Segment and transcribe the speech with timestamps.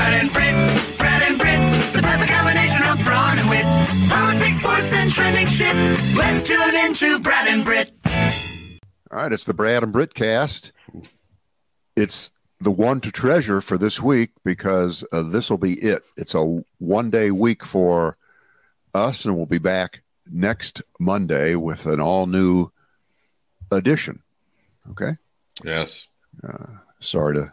[0.00, 3.64] Brad and Britt, Brad and Britt, the perfect combination of brawn and wit.
[4.08, 5.76] Politics, sports, and trending shit.
[6.16, 7.92] Let's tune into Brad and Britt.
[9.10, 10.72] All right, it's the Brad and Britt cast.
[11.96, 12.32] It's
[12.62, 16.02] the one to treasure for this week because uh, this will be it.
[16.16, 18.16] It's a one day week for
[18.94, 22.70] us, and we'll be back next Monday with an all new
[23.70, 24.22] edition.
[24.92, 25.18] Okay.
[25.62, 26.08] Yes.
[27.00, 27.52] Sorry to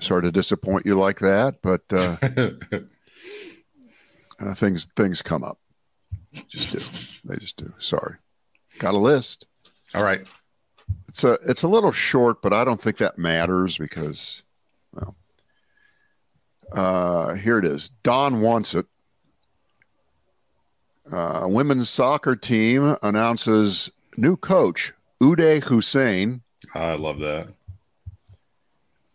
[0.00, 2.16] sorry to disappoint you like that, but uh,
[4.40, 5.58] uh, things things come up.
[6.48, 6.80] Just do.
[7.28, 7.72] They just do.
[7.78, 8.16] Sorry.
[8.78, 9.46] Got a list.
[9.94, 10.26] All right.
[11.08, 14.42] It's a it's a little short, but I don't think that matters because
[14.92, 15.16] well
[16.72, 17.90] uh here it is.
[18.02, 18.86] Don wants it.
[21.10, 26.42] Uh, women's soccer team announces new coach Uday Hussein.
[26.74, 27.48] I love that.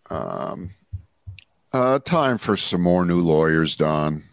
[0.09, 0.72] Um,
[1.73, 4.23] uh, time for some more new lawyers, Don.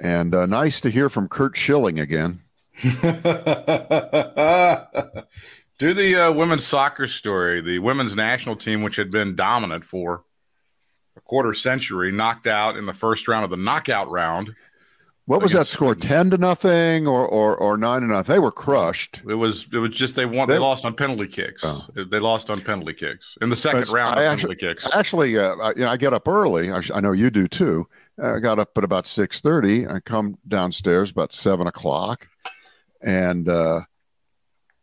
[0.00, 2.40] And uh, nice to hear from Curt Schilling again.
[2.82, 2.90] Do
[5.94, 7.60] the uh, women's soccer story.
[7.60, 10.24] The women's national team, which had been dominant for
[11.16, 14.54] a quarter century, knocked out in the first round of the knockout round.
[15.26, 15.92] What was that score?
[15.94, 16.08] Sweden.
[16.08, 18.32] Ten to nothing or or, or nine to nothing?
[18.34, 19.22] They were crushed.
[19.28, 20.48] It was it was just they won.
[20.48, 21.62] They, They- lost on penalty kicks.
[21.64, 21.86] Oh.
[21.94, 24.94] They lost on penalty kicks in the second round I of actually- penalty kicks.
[24.94, 26.72] Actually, uh, I, you know, I get up early.
[26.72, 27.86] I, I know you do too.
[28.20, 29.86] Uh, I got up at about six thirty.
[29.86, 32.26] I come downstairs about seven o'clock,
[33.00, 33.82] and uh,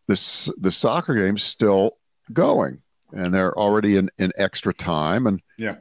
[0.08, 1.98] this the soccer game's still
[2.32, 5.78] going, and they're already in, in extra time, and Yeah.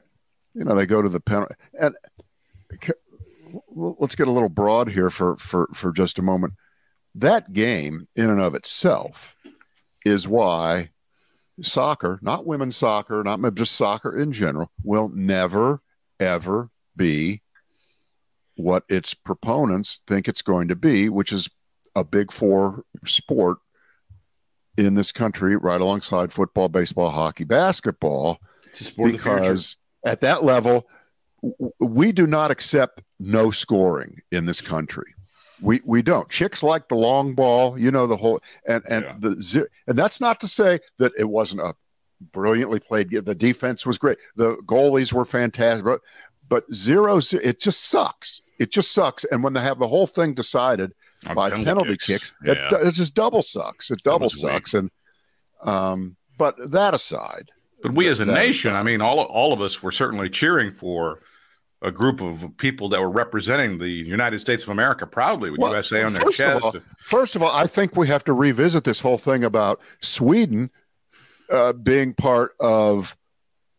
[0.55, 1.55] you know they go to the penalty.
[1.79, 1.95] And
[3.69, 6.55] let's get a little broad here for for for just a moment.
[7.15, 9.35] That game, in and of itself,
[10.05, 10.91] is why
[11.63, 15.81] soccer, not women's soccer, not just soccer in general, will never,
[16.21, 17.43] ever be
[18.57, 21.49] what its proponents think it's going to be, which is
[21.95, 23.59] a big four sport
[24.77, 29.37] in this country, right alongside football, baseball, hockey, basketball, It's a sport of the future.
[29.37, 30.87] because at that level,
[31.81, 35.15] we do not accept no scoring in this country.
[35.61, 36.29] We we don't.
[36.29, 39.15] Chicks like the long ball, you know the whole and and Yeah.
[39.19, 41.75] the and that's not to say that it wasn't a
[42.33, 43.25] brilliantly played game.
[43.25, 44.19] The defense was great.
[44.37, 46.01] The goalies were fantastic, but,
[46.49, 48.43] but zero it just sucks.
[48.59, 49.25] It just sucks.
[49.25, 50.93] And when they have the whole thing decided
[51.35, 52.69] by penalty, kicks, it, Yeah.
[52.69, 53.91] do- it just double sucks.
[53.91, 54.53] It double was weak.
[54.53, 54.75] sucks.
[54.75, 54.91] And
[55.63, 57.51] um, but that aside,
[57.83, 61.21] But we as a nation, I mean, all all of us were certainly cheering for
[61.87, 65.73] a group of people that were representing the United States of America proudly with Well,
[65.73, 66.65] USA on their first of chest.
[66.65, 70.71] all- First of all, I think we have to revisit this whole thing about Sweden
[71.49, 73.17] uh, being part of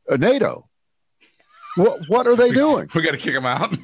[0.10, 0.70] uh, NATO.
[1.76, 2.88] What what are they doing?
[2.96, 3.78] we got to kick them out.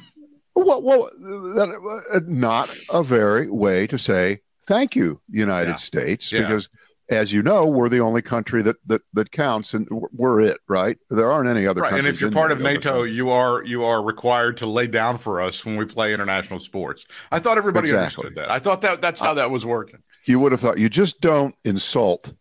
[0.54, 5.74] What what that, uh, not a very way to say thank you, United Yeah.
[5.76, 6.42] States, Yeah.
[6.42, 6.70] because
[7.10, 10.96] as you know, we're the only country that that that counts, and we're it, right?
[11.10, 14.02] There aren't any other Right, and if you're part of NATO you are you are
[14.02, 17.06] required to lay down for us when we play international sports.
[17.30, 18.24] I thought everybody Exactly.
[18.26, 18.50] understood that.
[18.50, 20.00] I thought that that's how that was working.
[20.26, 22.32] you would have thought you just don't insult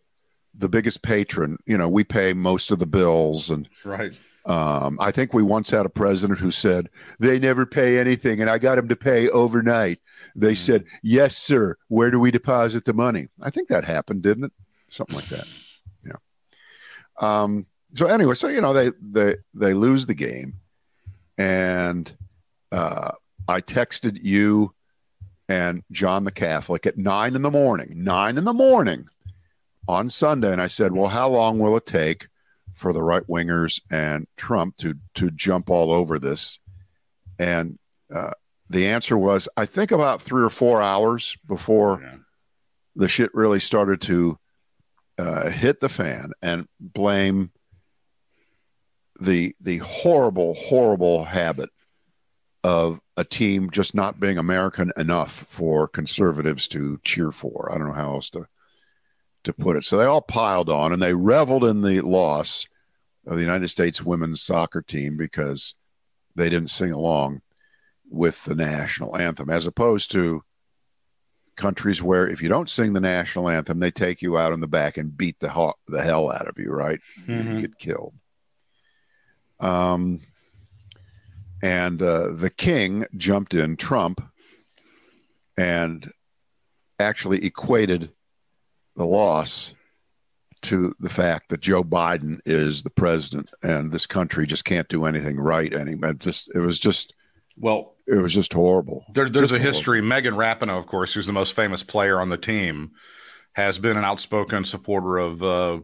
[0.56, 1.58] the biggest patron.
[1.66, 4.14] You know, we pay most of the bills and Right.
[4.46, 6.90] Um, I think we once had a president who said
[7.20, 10.00] they never pay anything, and I got him to pay overnight.
[10.36, 10.56] They Mm-hmm.
[10.56, 11.78] said, "Yes, sir.
[11.88, 14.52] Where do we deposit the money?" I think that happened, didn't it?
[14.90, 15.48] Something like that.
[16.06, 16.16] Yeah.
[17.20, 20.56] Um, so anyway, so you know they they they lose the game,
[21.38, 22.14] and
[22.72, 23.12] uh,
[23.48, 24.74] I texted you
[25.48, 29.08] and John the Catholic at nine in the morning, nine in the morning
[29.88, 32.28] on Sunday, and I said, "Well, how long will it take?"
[32.84, 36.60] For the right wingers and Trump to to jump all over this?
[37.40, 37.80] And
[38.14, 38.32] uh,
[38.70, 42.18] the answer was, I think about three or four hours before Yeah.
[42.96, 44.38] the shit really started to
[45.18, 47.52] uh, hit the fan and blame
[49.20, 51.70] the the horrible, horrible habit
[52.64, 57.70] of a team just not being American enough for conservatives to cheer for.
[57.72, 58.48] I don't know how else to
[59.44, 59.84] to put it.
[59.84, 62.66] So they all piled on and they reveled in the loss
[63.26, 65.76] of the United States women's soccer team because
[66.36, 67.42] they didn't sing along
[68.10, 70.44] with the national anthem, as opposed to
[71.56, 74.68] countries where if you don't sing the national anthem, they take you out in the
[74.68, 77.00] back and beat the ho- the hell out of you, right?
[77.28, 77.56] Mhm.
[77.56, 78.14] You get killed.
[79.60, 80.22] Um,
[81.62, 84.22] and uh, the king jumped in, Trump,
[85.58, 86.12] and
[87.00, 88.12] actually equated
[88.96, 89.74] the loss
[90.64, 95.06] to the fact that Joe Biden is the president and this country just can't do
[95.06, 96.14] anything right anymore.
[96.14, 97.14] Just it was just
[97.58, 99.06] Well, it was just horrible.
[99.14, 100.02] there, there's Just a history.
[100.02, 102.92] Megan Rapinoe, of course, who's the most famous player on the team,
[103.54, 105.80] has been an outspoken supporter of uh,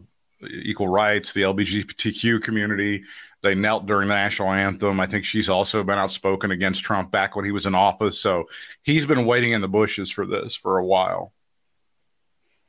[0.50, 3.04] equal rights, the LGBTQ community.
[3.42, 5.00] They knelt during the national anthem.
[5.00, 8.20] I think she's also been outspoken against Trump back when he was in office.
[8.20, 8.46] So
[8.84, 11.32] he's been waiting in the bushes for this for a while.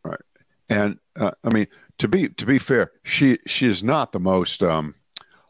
[0.05, 0.21] Right,
[0.69, 1.67] and uh, I mean,
[2.01, 4.95] to be to be fair, she she is not the most um,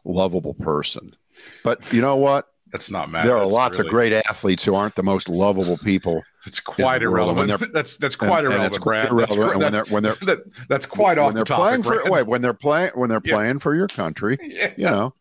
[0.05, 1.15] lovable person.
[1.63, 2.47] But you know what?
[2.71, 3.27] That's not matter.
[3.27, 6.23] there are That's lots of great athletes who aren't the most lovable people.
[6.47, 7.71] It's quite in the world when irrelevant.
[7.77, 9.19] that's that's quite and irrelevant, quite Brad.
[9.19, 9.53] That's, irrelevant.
[9.53, 11.85] cr- when they're- when they're- that, that's quite off the topic.
[11.85, 13.35] for wait, when they're playing when they're Yeah.
[13.35, 14.71] playing for your country, Yeah.
[14.75, 15.13] you know.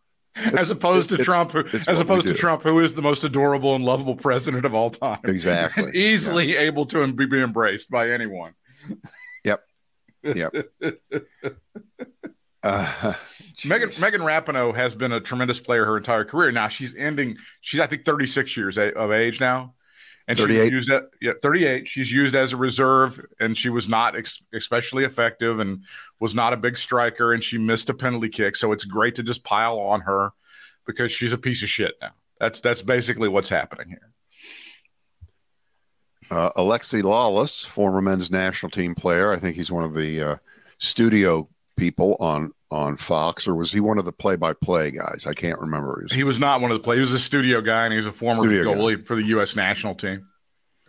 [0.56, 2.32] as opposed to it's- Trump, who, as opposed to.
[2.32, 5.84] Trump, who is the most adorable and lovable president of all time, Exactly.
[5.84, 8.54] And easily able to be embraced by anyone.
[10.22, 10.54] Yep.
[12.62, 13.14] Uh,
[13.64, 13.90] Megan.
[14.00, 16.52] Megan Rapinoe has been a tremendous player her entire career.
[16.52, 17.38] Now she's ending.
[17.60, 19.74] She's I think 36 years of age now,
[20.28, 21.88] and she's used at yeah 38.
[21.88, 25.84] She's used as a reserve, and she was not ex- especially effective, and
[26.20, 28.56] was not a big striker, and she missed a penalty kick.
[28.56, 30.32] So it's great to just pile on her
[30.86, 32.12] because she's a piece of shit now.
[32.38, 34.12] That's that's basically what's happening here.
[36.30, 39.32] Uh, Alexi Lalas, former men's national team player.
[39.32, 40.36] I think he's one of the uh,
[40.78, 45.26] studio people on on Fox, or was he one of the play-by-play guys?
[45.26, 46.06] I can't remember.
[46.12, 46.98] He was- not one of the players.
[46.98, 48.70] He was a studio guy, and he was a former Studio guy.
[48.78, 49.56] goalie for the U.S.
[49.56, 50.28] national team.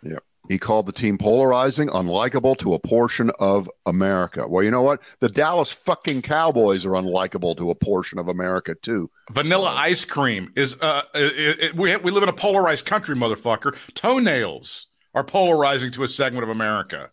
[0.00, 0.18] Yeah.
[0.48, 4.46] He called the team polarizing, unlikable to a portion of America.
[4.48, 5.02] Well, you know what?
[5.20, 9.10] The Dallas fucking Cowboys are unlikable to a portion of America too.
[9.32, 13.72] Vanilla ice cream is uh, it, it, we we live in a polarized country, motherfucker.
[13.94, 17.10] Toenails are polarizing to a segment of America.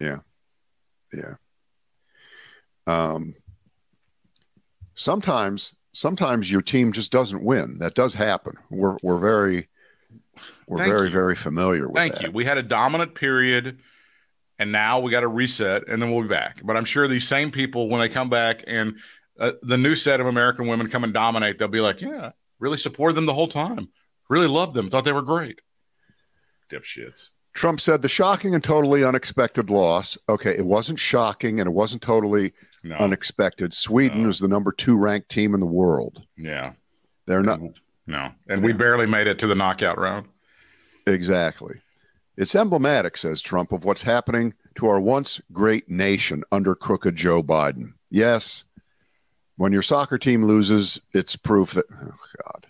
[0.00, 0.18] Yeah.
[1.12, 1.34] Yeah.
[2.86, 3.34] Um,
[4.94, 7.76] sometimes, sometimes your team just doesn't win.
[7.78, 8.54] That does happen.
[8.70, 9.68] We're we're very
[10.66, 11.12] we're Thank very you.
[11.12, 12.22] very familiar with Thank that.
[12.24, 12.30] you.
[12.32, 13.78] We had a dominant period,
[14.58, 16.60] and now we got to reset, and then we'll be back.
[16.64, 18.98] But I'm sure these same people, when they come back and
[19.38, 22.78] uh, the new set of American women come and dominate, they'll be like, "Yeah, really
[22.78, 23.88] supported them the whole time.
[24.28, 24.90] Really loved them.
[24.90, 25.62] Thought they were great."
[26.70, 27.28] Dipshits.
[27.54, 30.18] Trump said the shocking and totally unexpected loss.
[30.28, 32.52] Okay, it wasn't shocking and it wasn't totally
[32.82, 32.96] No.
[32.96, 33.72] unexpected.
[33.72, 34.26] Sweden No.
[34.28, 36.22] was the number two ranked team in the world.
[36.36, 36.72] yeah.
[37.26, 37.60] They're not
[38.06, 38.32] No.
[38.48, 40.26] And we barely made it to the knockout round.
[41.06, 41.80] exactly.
[42.36, 47.42] It's emblematic, says Trump, of what's happening to our once great nation under crooked Joe
[47.42, 47.92] Biden.
[48.10, 48.64] Yes,
[49.56, 52.14] when your soccer team loses, it's proof that, oh
[52.44, 52.63] God.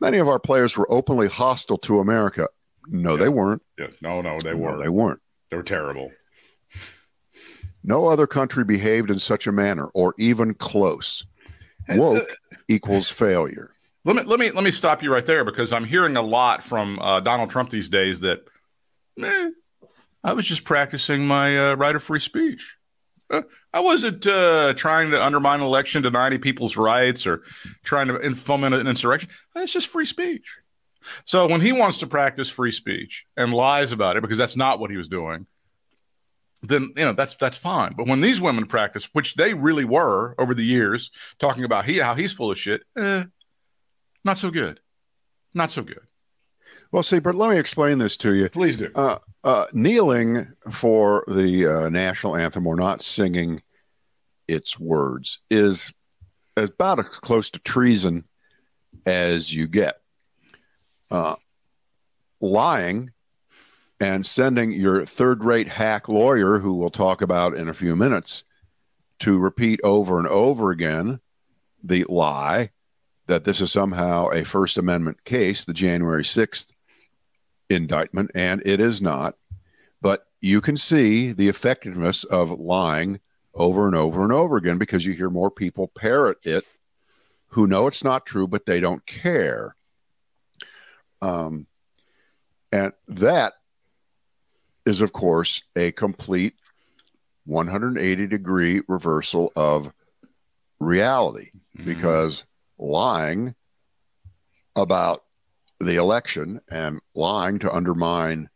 [0.00, 2.48] Many of our players were openly hostile to America.
[2.86, 3.62] No, they weren't.
[3.78, 3.88] Yeah.
[4.00, 4.82] No, no, they No, were.
[4.82, 5.20] they weren't.
[5.50, 6.10] They were terrible.
[7.82, 11.24] No other country behaved in such a manner or even close.
[11.88, 12.28] Woke
[12.68, 13.72] equals failure.
[14.04, 16.62] Let me let me let me stop you right there because I'm hearing a lot
[16.62, 18.44] from uh, Donald Trump these days that
[19.22, 19.50] eh,
[20.24, 22.76] I was just practicing my uh, right of free speech.
[23.72, 27.42] I wasn't uh, trying to undermine an election, deny any people's rights, or
[27.84, 29.30] trying to foment an insurrection.
[29.54, 30.58] It's just free speech.
[31.24, 34.80] So when he wants to practice free speech and lies about it because that's not
[34.80, 35.46] what he was doing,
[36.62, 37.94] then you know that's that's fine.
[37.96, 41.98] But when these women practice, which they really were over the years, talking about he
[41.98, 43.24] how he's full of shit, eh,
[44.24, 44.80] not so good,
[45.54, 46.09] not so good.
[46.92, 48.48] Well, see, but let me explain this to you.
[48.48, 48.90] Please do.
[48.94, 53.62] Uh, uh, kneeling for the uh, national anthem or not singing
[54.48, 55.94] its words is
[56.56, 58.24] about as close to treason
[59.06, 60.00] as you get.
[61.10, 61.36] Uh,
[62.40, 63.10] lying
[64.00, 68.44] and sending your third rate hack lawyer, who we'll talk about in a few minutes,
[69.20, 71.20] to repeat over and over again
[71.82, 72.70] the lie
[73.26, 76.66] that this is somehow a First Amendment case, the January 6th
[77.70, 79.36] indictment, and it is not.
[80.02, 83.20] But you can see the effectiveness of lying
[83.54, 86.64] over and over and over again because you hear more people parrot it
[87.48, 89.74] who know it's not true, but they don't care.
[91.20, 91.66] Um,
[92.72, 93.54] and that
[94.86, 96.54] is, of course, a complete
[97.46, 99.92] 180 degree reversal of
[100.78, 101.50] reality
[101.84, 102.44] because
[102.78, 103.54] lying
[104.76, 105.24] about
[105.80, 108.50] the election and lying to undermine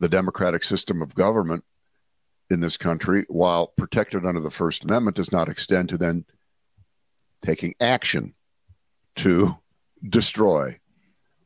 [0.00, 1.64] the democratic system of government
[2.50, 6.24] in this country while protected under the First Amendment does not extend to then
[7.42, 8.34] taking action
[9.16, 9.56] to
[10.06, 10.78] destroy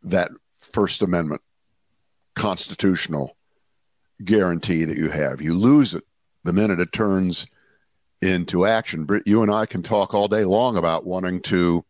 [0.02, 1.42] that First Amendment
[2.34, 3.36] constitutional
[4.24, 5.40] guarantee that you have.
[5.40, 6.04] You lose it
[6.44, 7.46] the minute it turns
[8.20, 9.06] into action.
[9.26, 11.84] You and I can talk all day long about wanting to,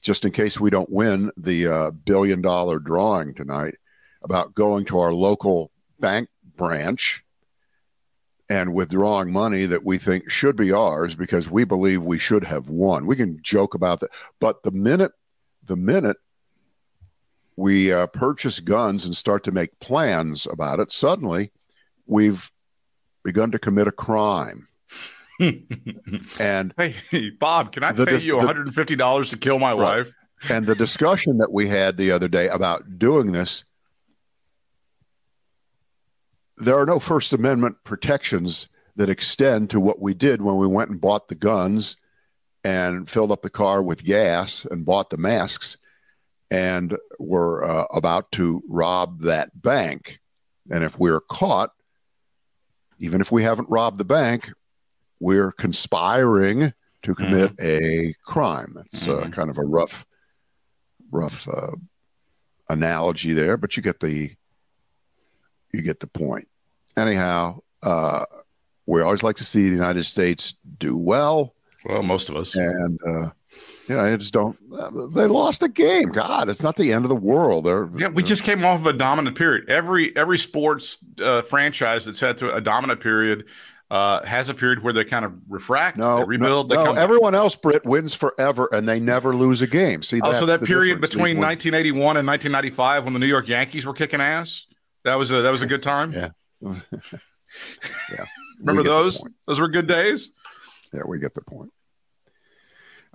[0.00, 3.74] just in case we don't win the uh, billion dollar drawing tonight,
[4.22, 7.22] about going to our local bank branch
[8.48, 12.68] and withdrawing money that we think should be ours because we believe we should have
[12.68, 13.06] won.
[13.06, 15.12] We can joke about that, but the minute
[15.62, 16.16] the minute
[17.56, 21.52] we uh, purchase guns and start to make plans about it, suddenly
[22.06, 22.50] we've
[23.22, 24.66] begun to commit a crime.
[25.40, 26.74] And
[27.10, 29.58] hey, Bob, can I The pay you the- one hundred and fifty dollars to kill
[29.58, 29.98] my Right.
[29.98, 30.12] wife?
[30.48, 33.62] and the discussion that we had the other day about doing this
[36.56, 40.90] there are no first amendment protections that extend to what we did when we went
[40.90, 41.96] and bought the guns
[42.64, 45.78] and filled up the car with gas and bought the masks
[46.50, 50.20] and were uh, about to rob that bank
[50.70, 51.70] and if we're caught
[52.98, 54.52] even if we haven't robbed the bank
[55.20, 56.72] we're conspiring
[57.02, 59.32] to commit a crime it's uh, Mhm.
[59.32, 60.04] kind of a rough
[61.12, 61.72] rough uh,
[62.68, 64.30] analogy there, but you get the
[65.72, 66.48] you get the point.
[66.96, 68.24] Anyhow, uh,
[68.86, 72.56] we always like to see the United States do well, Well, most of us.
[72.56, 73.30] and uh,
[73.88, 74.56] you know, I just don't.
[74.72, 76.10] Uh, they lost a game.
[76.10, 77.66] God, it's not the end of the world.
[77.66, 79.68] They're, Yeah, we just came off of a dominant period.
[79.68, 83.46] Every every sports uh, franchise that's had to a dominant period
[83.90, 86.92] uh, has a period where they kind of refract, no they rebuild, No, they no,
[87.00, 90.02] everyone else, Britt, wins forever, and they never lose a game.
[90.02, 93.92] See, Oh, so that period between 1981 and 1995, when the New York Yankees were
[93.94, 94.66] kicking ass,
[95.04, 96.12] that was a that was a good time.
[96.12, 96.30] Yeah.
[98.12, 98.26] Yeah.
[98.60, 99.24] Remember those?
[99.48, 100.30] Those were good days.
[100.92, 101.72] Yeah, we get the point.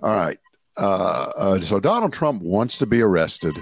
[0.02, 0.38] All right.
[0.76, 3.56] Uh, uh, so Donald Trump wants to be arrested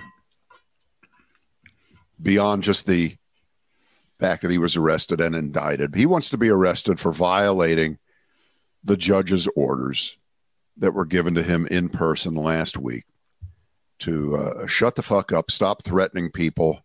[2.21, 3.17] beyond just the
[4.19, 5.95] fact that he was arrested and indicted.
[5.95, 7.99] He wants to be arrested for violating
[8.83, 10.17] the judge's orders
[10.77, 13.05] that were given to him in person last week
[14.01, 16.81] to uh, shut the fuck up, stop threatening people.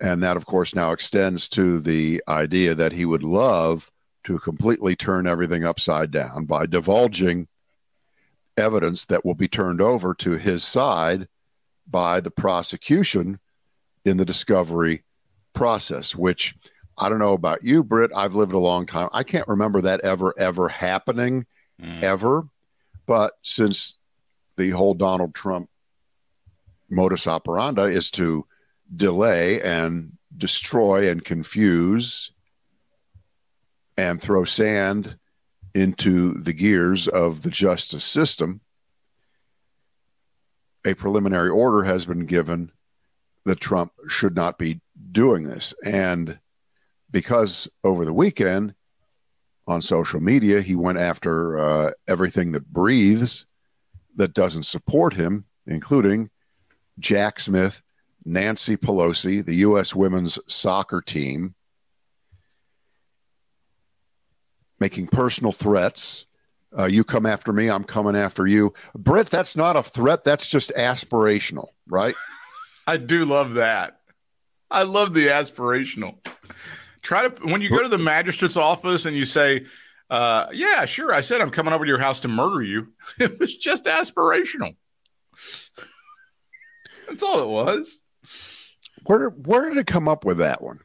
[0.00, 3.90] And that, of course, now extends to the idea that he would love
[4.24, 7.48] to completely turn everything upside down by divulging
[8.56, 11.28] evidence that will be turned over to his side
[11.86, 13.38] by the prosecution
[14.04, 15.02] in the discovery
[15.54, 16.54] process, which
[16.98, 18.10] I don't know about you, Britt.
[18.14, 19.08] I've lived a long time.
[19.12, 21.46] I can't remember that ever, ever happening,
[21.80, 22.02] Mm.
[22.04, 22.48] ever.
[23.06, 23.98] But since
[24.56, 25.68] the whole Donald Trump
[26.88, 28.46] modus operandi is to
[28.94, 32.30] delay and destroy and confuse
[33.96, 35.18] and throw sand
[35.74, 38.60] into the gears of the justice system,
[40.84, 42.70] a preliminary order has been given
[43.44, 44.80] that Trump should not be
[45.14, 45.72] doing this.
[45.82, 46.38] And
[47.10, 48.74] because over the weekend
[49.66, 53.46] on social media, he went after uh, everything that breathes
[54.16, 56.28] that doesn't support him, including
[56.98, 57.80] Jack Smith,
[58.24, 59.94] Nancy Pelosi, the U.S.
[59.94, 61.54] women's soccer team,
[64.78, 66.26] making personal threats.
[66.76, 68.74] Uh, you come after me, I'm coming after you.
[68.94, 70.24] Britt, that's not a threat.
[70.24, 72.14] That's just aspirational, right?
[72.86, 74.00] I do love that.
[74.70, 76.16] I love the aspirational.
[77.02, 79.66] Try to when you go to the magistrate's office and you say,
[80.10, 82.92] uh, "Yeah, sure." I said I'm coming over to your house to murder you.
[83.20, 84.76] It was just aspirational.
[87.08, 88.00] That's all it was.
[89.06, 90.80] Where where did it come up with that one?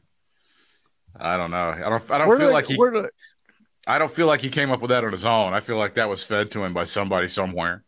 [1.16, 1.56] I don't know.
[1.68, 2.10] I don't.
[2.10, 2.76] I don't Where feel did, like he.
[2.76, 3.06] where did,
[3.86, 5.54] I don't feel like he came up with that on his own.
[5.54, 7.82] I feel like that was fed to him by somebody somewhere.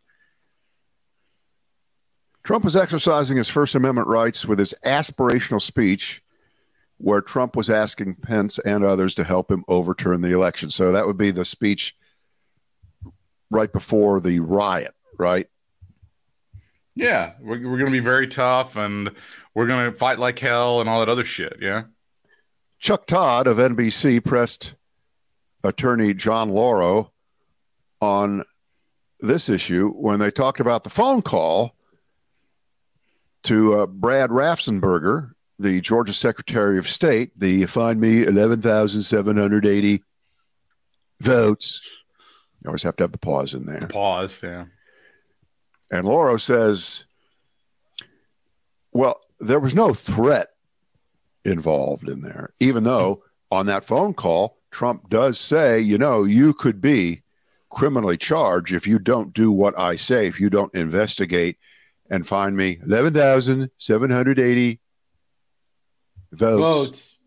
[2.45, 6.23] Trump was exercising his First Amendment rights with his aspirational speech,
[6.99, 10.71] where Trump was asking Pence and others to help him overturn the election.
[10.71, 11.97] So that would be the speech
[13.51, 15.49] right before the riot, right?
[16.95, 19.13] Yeah, we're, we're going to be very tough and
[19.55, 21.59] we're going to fight like hell and all that other shit.
[21.61, 21.85] Yeah.
[22.79, 24.75] Chuck Todd of NBC pressed
[25.63, 27.13] attorney John Lauro
[28.01, 28.45] on
[29.21, 31.77] this issue when they talked about the phone call
[33.45, 40.03] to uh, Brad Raffensperger, the Georgia Secretary of State, the find me 11,780
[41.21, 42.05] votes.
[42.63, 43.87] You always have to have the pause in there.
[43.89, 44.43] Pause.
[44.43, 44.65] Yeah.
[45.91, 47.05] And Lauro says,
[48.93, 50.49] well, there was no threat
[51.45, 56.55] involved in there, even though on that phone call, Trump does say, you know, you
[56.55, 57.23] could be
[57.69, 61.59] criminally charged if you don't do what I say, if you don't investigate
[62.13, 64.81] and find me 11,780
[66.31, 67.19] votes.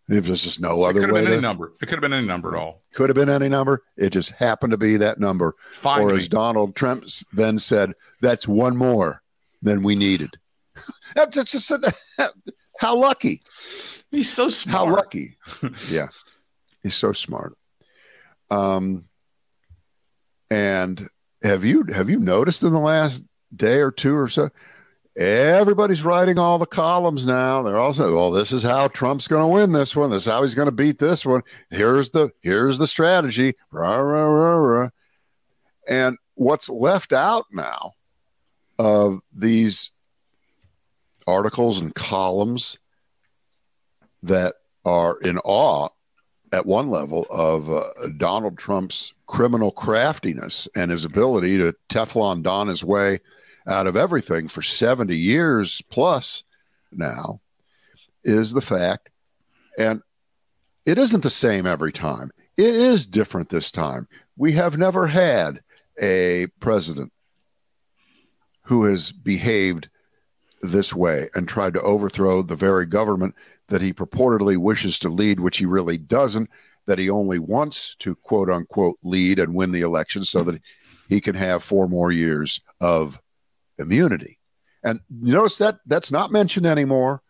[0.08, 1.74] There was just no other It could have been any number.
[1.82, 2.82] It could have been any number at all.
[2.94, 3.84] could have been any number.
[3.96, 5.56] It just happened to be that number.
[5.60, 6.20] Find or me.
[6.20, 9.22] as Donald Trump then said, that's one more
[9.62, 10.32] than we needed.
[11.16, 11.72] That's just,
[12.80, 13.42] how lucky.
[14.12, 14.78] He's so smart.
[14.78, 15.38] How lucky.
[15.92, 16.08] yeah.
[16.82, 17.58] He's so smart.
[18.50, 19.06] Um
[20.50, 21.08] and
[21.44, 23.24] have you have you noticed in the last
[23.56, 24.50] day or two or so
[25.16, 29.48] everybody's writing all the columns now they're also well this is how trump's going to
[29.48, 32.78] win this one this is how he's going to beat this one here's the here's
[32.78, 34.89] the strategy rah, rah, rah, rah.
[35.88, 37.93] and what's left out now
[38.80, 39.92] of these
[41.28, 42.80] articles and columns
[44.24, 45.89] that are in awe
[46.52, 47.84] at one level of uh,
[48.18, 53.20] Donald Trump's criminal craftiness and his ability to Teflon Don his way
[53.68, 56.44] out of everything for 70 years plus
[56.92, 57.42] now
[58.24, 59.10] is the fact,
[59.78, 60.02] and
[60.86, 62.32] it isn't the same every time.
[62.58, 64.08] It is different this time.
[64.36, 65.62] We have never had
[66.02, 67.12] a president
[68.69, 69.89] who has behaved
[70.62, 73.34] this way and tried to overthrow the very government
[73.67, 76.47] that he purportedly wishes to lead, which he really doesn't,
[76.86, 80.62] that he only wants to quote unquote lead and win the election so that
[81.08, 83.19] he can have four more years of
[83.79, 84.38] immunity.
[84.84, 87.23] And notice that that's not mentioned anymore.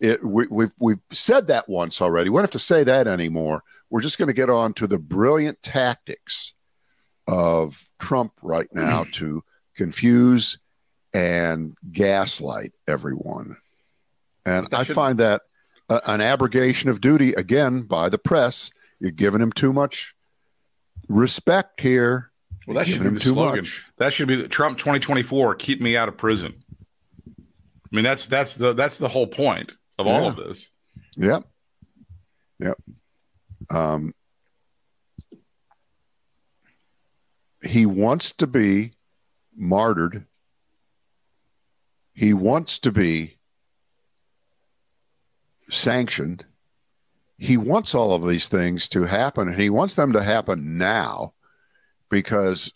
[0.00, 2.30] It, we, we've we've said that once already.
[2.30, 3.62] We don't have to say that anymore.
[3.90, 6.54] We're just going to get on to the brilliant tactics
[7.28, 10.58] of Trump right now to confuse
[11.16, 13.56] and gaslight everyone.
[14.44, 15.40] And I find that
[15.88, 18.70] a, an abrogation of duty again by the press.
[19.00, 20.14] You're giving him too much
[21.08, 22.30] respect here.
[22.66, 23.60] Well, that You're should be the too slogan.
[23.60, 23.82] much.
[23.96, 25.54] That should be the Trump 2024.
[25.54, 26.62] Keep me out of prison.
[27.28, 27.32] I
[27.96, 30.28] mean, that's that's the that's the whole point of all Yeah.
[30.28, 30.70] of this.
[31.16, 31.44] Yep.
[32.60, 32.78] Yep.
[33.70, 34.12] Um,
[37.64, 38.92] he wants to be
[39.56, 40.26] martyred.
[42.16, 43.36] He wants to be
[45.68, 46.46] sanctioned.
[47.36, 51.34] He wants all of these things to happen, and he wants them to happen now
[52.08, 52.72] because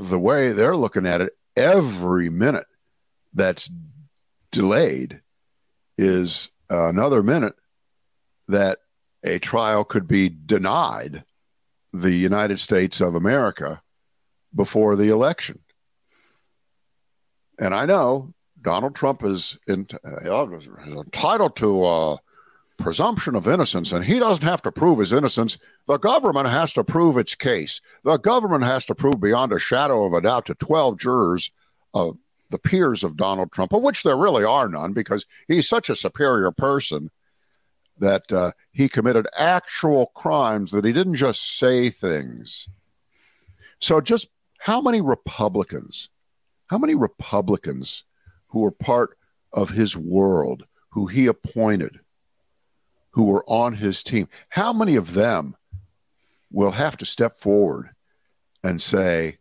[0.00, 2.66] the way they're looking at it, every minute
[3.32, 3.70] that's
[4.50, 5.20] delayed
[5.96, 7.54] is another minute
[8.48, 8.80] that
[9.22, 11.22] a trial could be denied
[11.92, 13.82] the United States of America
[14.52, 15.60] before the election.
[17.56, 18.34] And I know
[18.64, 22.18] Donald Trump is, in, uh, is entitled to a
[22.78, 25.58] presumption of innocence, and he doesn't have to prove his innocence.
[25.86, 27.80] The government has to prove its case.
[28.02, 31.50] The government has to prove beyond a shadow of a doubt to 12 jurors
[31.92, 32.18] of
[32.50, 35.96] the peers of Donald Trump, of which there really are none because he's such a
[35.96, 37.10] superior person
[37.98, 42.68] that uh, he committed actual crimes, that he didn't just say things.
[43.80, 46.08] So, just how many Republicans,
[46.68, 48.04] how many Republicans
[48.54, 49.18] who were part
[49.52, 51.98] of his world, who he appointed,
[53.10, 55.56] who were on his team, how many of them
[56.52, 57.90] will have to step forward
[58.62, 59.38] and say,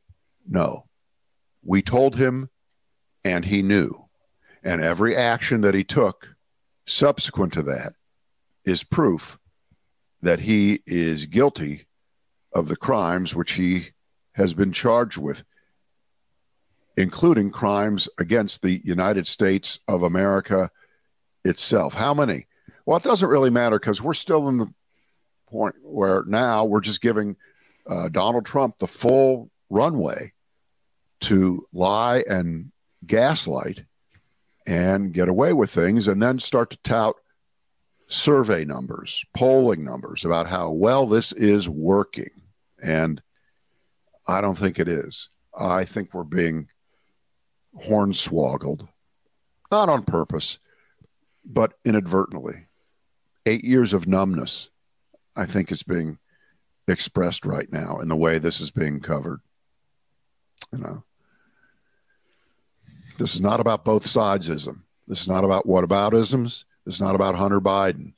[0.49, 0.85] no,
[1.63, 2.49] we told him
[3.23, 4.09] and he knew.
[4.63, 6.35] And every action that he took
[6.87, 7.93] subsequent to that
[8.65, 9.37] is proof
[10.23, 11.85] that he is guilty
[12.51, 13.89] of the crimes which he
[14.31, 15.43] has been charged with,
[16.97, 20.69] including crimes against the United States of America
[21.43, 21.93] itself.
[21.93, 22.47] How many?
[22.85, 24.73] Well, it doesn't really matter because we're still in the
[25.47, 27.35] point where now we're just giving
[27.87, 30.33] uh, Donald Trump the full runway
[31.21, 32.71] to lie and
[33.05, 33.85] gaslight
[34.65, 37.15] and get away with things and then start to tout
[38.07, 42.29] survey numbers, polling numbers about how well this is working.
[42.81, 43.21] And
[44.27, 45.29] I don't think it is.
[45.57, 46.67] I think we're being
[47.81, 48.87] hornswoggled,
[49.71, 50.59] not on purpose,
[51.45, 52.67] but inadvertently.
[53.45, 54.69] Eight years of numbness,
[55.35, 56.19] I think, is being
[56.87, 59.41] expressed right now in the way this is being covered.
[60.71, 61.03] You know,
[63.17, 64.81] this is not about both sidesism.
[65.07, 66.63] This is not about whataboutisms.
[66.85, 68.13] This is not about Hunter Biden.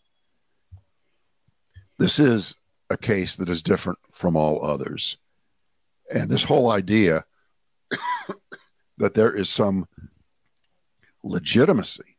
[1.97, 2.55] This is
[2.89, 5.17] a case that is different from all others.
[6.13, 7.25] And this whole idea
[8.97, 9.87] that there is some
[11.23, 12.17] legitimacy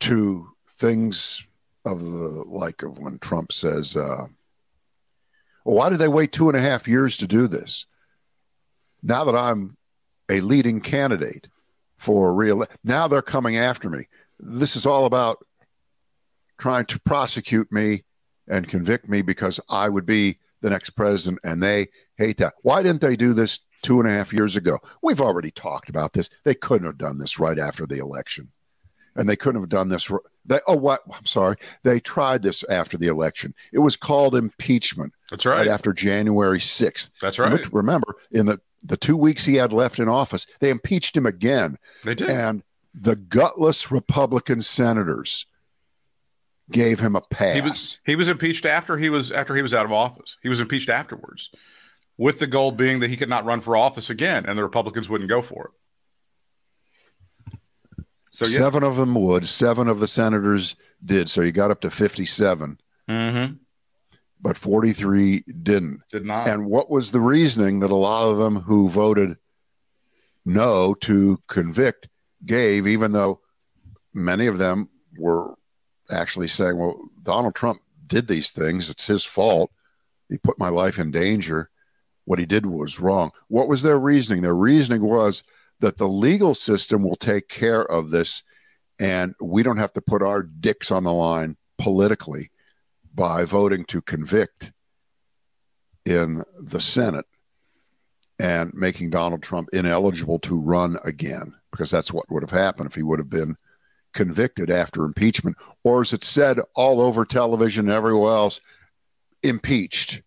[0.00, 1.42] to things
[1.84, 4.26] of the like of when Trump says, uh,
[5.64, 7.86] why did they wait two and a half years to do this?
[9.02, 9.76] Now that I'm
[10.30, 11.48] a leading candidate
[11.96, 14.08] for real, now they're coming after me.
[14.38, 15.44] This is all about
[16.58, 18.04] trying to prosecute me
[18.48, 22.54] and convict me because I would be the next president, and they hate that.
[22.62, 24.78] Why didn't they do this two and a half years ago?
[25.02, 26.30] We've already talked about this.
[26.44, 28.52] They couldn't have done this right after the election,
[29.16, 30.10] and they couldn't have done this.
[30.44, 31.00] They, oh, what?
[31.12, 31.56] I'm sorry.
[31.82, 33.54] They tried this after the election.
[33.72, 35.12] It was called impeachment.
[35.30, 35.58] That's right.
[35.58, 37.10] right after January 6th.
[37.20, 37.72] That's right.
[37.72, 41.78] Remember, in the the two weeks he had left in office, they impeached him again.
[42.04, 42.30] They did.
[42.30, 42.62] And
[42.94, 45.46] the gutless Republican senators
[46.70, 47.54] gave him a pass.
[47.54, 50.38] He was he was impeached after he was after he was out of office.
[50.42, 51.50] He was impeached afterwards,
[52.18, 55.08] with the goal being that he could not run for office again, and the Republicans
[55.08, 55.70] wouldn't go for it.
[58.30, 58.58] So yeah.
[58.58, 59.46] seven of them would.
[59.46, 61.30] Seven of the senators did.
[61.30, 62.78] So you got up to fifty-seven.
[63.08, 63.54] Mm-hmm.
[64.40, 66.02] But forty-three didn't.
[66.10, 66.46] Did not.
[66.46, 69.36] And what was the reasoning that a lot of them who voted
[70.44, 72.08] no to convict
[72.46, 73.40] gave, even though
[74.14, 75.54] many of them were
[76.10, 78.88] actually saying, well, Donald Trump did these things.
[78.88, 79.72] It's his fault.
[80.28, 81.70] He put my life in danger.
[82.28, 83.30] What he did was wrong.
[83.46, 84.42] What was their reasoning?
[84.42, 85.42] Their reasoning was
[85.80, 88.42] that the legal system will take care of this
[88.98, 92.50] and we don't have to put our dicks on the line politically
[93.14, 94.72] by voting to convict
[96.04, 97.24] in the Senate
[98.38, 102.94] and making Donald Trump ineligible to run again, because that's what would have happened if
[102.94, 103.56] he would have been
[104.12, 108.60] convicted after impeachment, or as it said all over television and everywhere else,
[109.42, 110.20] impeached.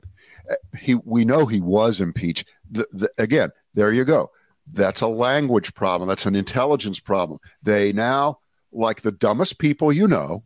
[0.80, 2.48] He, we know he was impeached.
[2.70, 4.32] The, the, again, there you go.
[4.72, 6.08] That's a language problem.
[6.08, 7.40] That's an intelligence problem.
[7.62, 8.40] They now,
[8.72, 10.44] like the dumbest people you know,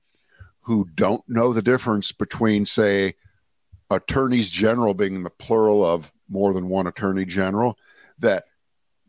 [0.62, 3.14] who don't know the difference between, say,
[3.92, 7.78] attorneys general being the plural of more than one attorney general,
[8.18, 8.46] that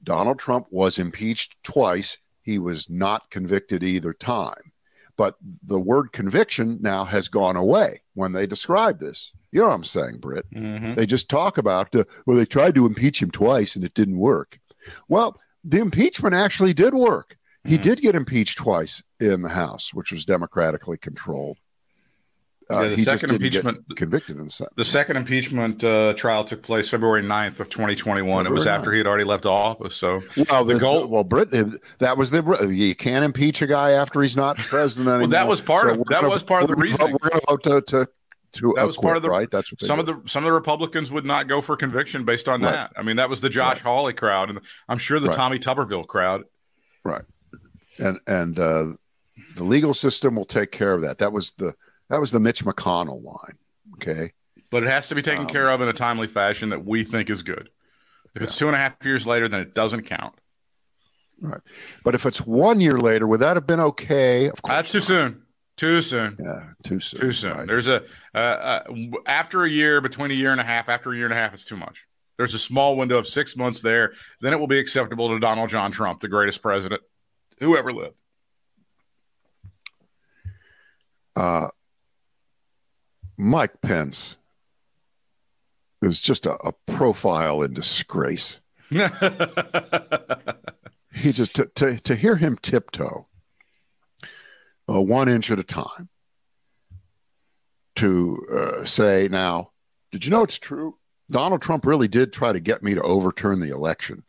[0.03, 4.73] Donald Trump was impeached twice he was not convicted either time.
[5.17, 9.33] But the word conviction now has gone away when they describe this.
[9.53, 10.51] You know what I'm saying, Britt?
[10.53, 10.95] Mm-hmm.
[10.95, 14.19] They just talk about, uh, well, they tried to impeach him twice and it didn't
[14.19, 14.59] work.
[15.09, 17.37] Well, the impeachment actually did work.
[17.65, 17.83] He mm-hmm.
[17.83, 21.59] did get impeached twice in the House, which was democratically controlled.
[22.69, 24.73] Uh, yeah, the second impeachment convicted in the Senate.
[24.77, 28.25] The second impeachment uh, trial took place February 9th of 2021.
[28.27, 29.95] February it was after he had already left office.
[29.95, 31.51] So well, the, the goal, well, Britt,
[31.99, 35.29] that was the you can't impeach a guy after he's not president anymore.
[35.29, 36.99] that was part so of that was part of the reason.
[37.01, 38.09] We're going to vote to,
[38.57, 39.51] to that was part of the right.
[39.51, 40.09] That's what some did.
[40.09, 42.73] of the some of the Republicans would not go for conviction based on right.
[42.73, 42.93] that.
[42.97, 43.91] I mean, that was the Josh right.
[43.91, 45.37] Hawley crowd, and I'm sure the right.
[45.37, 46.43] Tommy Tuberville crowd.
[47.05, 47.25] Right,
[47.99, 48.87] and and uh,
[49.55, 51.19] the legal system will take care of that.
[51.19, 51.75] That was the
[52.09, 53.59] that was the Mitch McConnell line.
[53.95, 54.33] Okay.
[54.71, 57.05] But it has to be taken um, care of in a timely fashion that we
[57.05, 57.71] think is good.
[58.35, 58.45] If yeah.
[58.45, 60.35] it's two and a half years later, then it doesn't count.
[61.41, 61.61] Right.
[62.05, 64.47] But if it's one year later, would that have been okay?
[64.47, 64.77] Of course.
[64.77, 65.43] That's too soon.
[65.77, 66.39] Too soon.
[66.43, 67.21] Yeah, too soon.
[67.21, 67.59] Too soon.
[67.59, 67.67] Right.
[67.67, 68.03] There's a
[68.35, 68.85] uh, uh,
[69.27, 71.53] after a year, between a year and a half, after a year and a half,
[71.53, 72.07] it's too much.
[72.39, 74.13] There's a small window of six months there.
[74.41, 77.03] Then it will be acceptable to Donald John Trump, the greatest president
[77.61, 78.17] who ever lived.
[81.35, 81.69] Uh,
[83.37, 84.39] Mike Pence
[86.01, 88.61] is just a, a profile in disgrace.
[88.91, 89.03] he
[91.33, 93.27] just to, to, to hear him tiptoe
[94.89, 96.09] uh, one inch at a time
[97.97, 99.71] to uh, say now
[100.13, 100.97] did you know it's true?
[101.31, 104.25] Donald trump really did try to get me to overturn the election.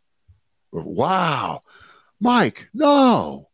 [0.71, 1.61] Wow.
[2.19, 3.49] Mike no.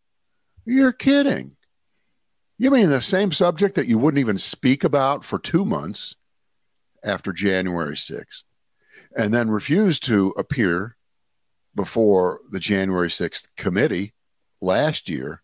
[0.66, 1.58] You're kidding.
[2.58, 6.16] You mean the same subject that you wouldn't even speak about for two months
[7.04, 8.46] after january 6th
[9.16, 10.96] and then refused to appear
[11.76, 14.14] before the January 6th committee
[14.62, 15.42] last year.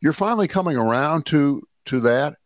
[0.00, 2.36] You're finally coming around to to that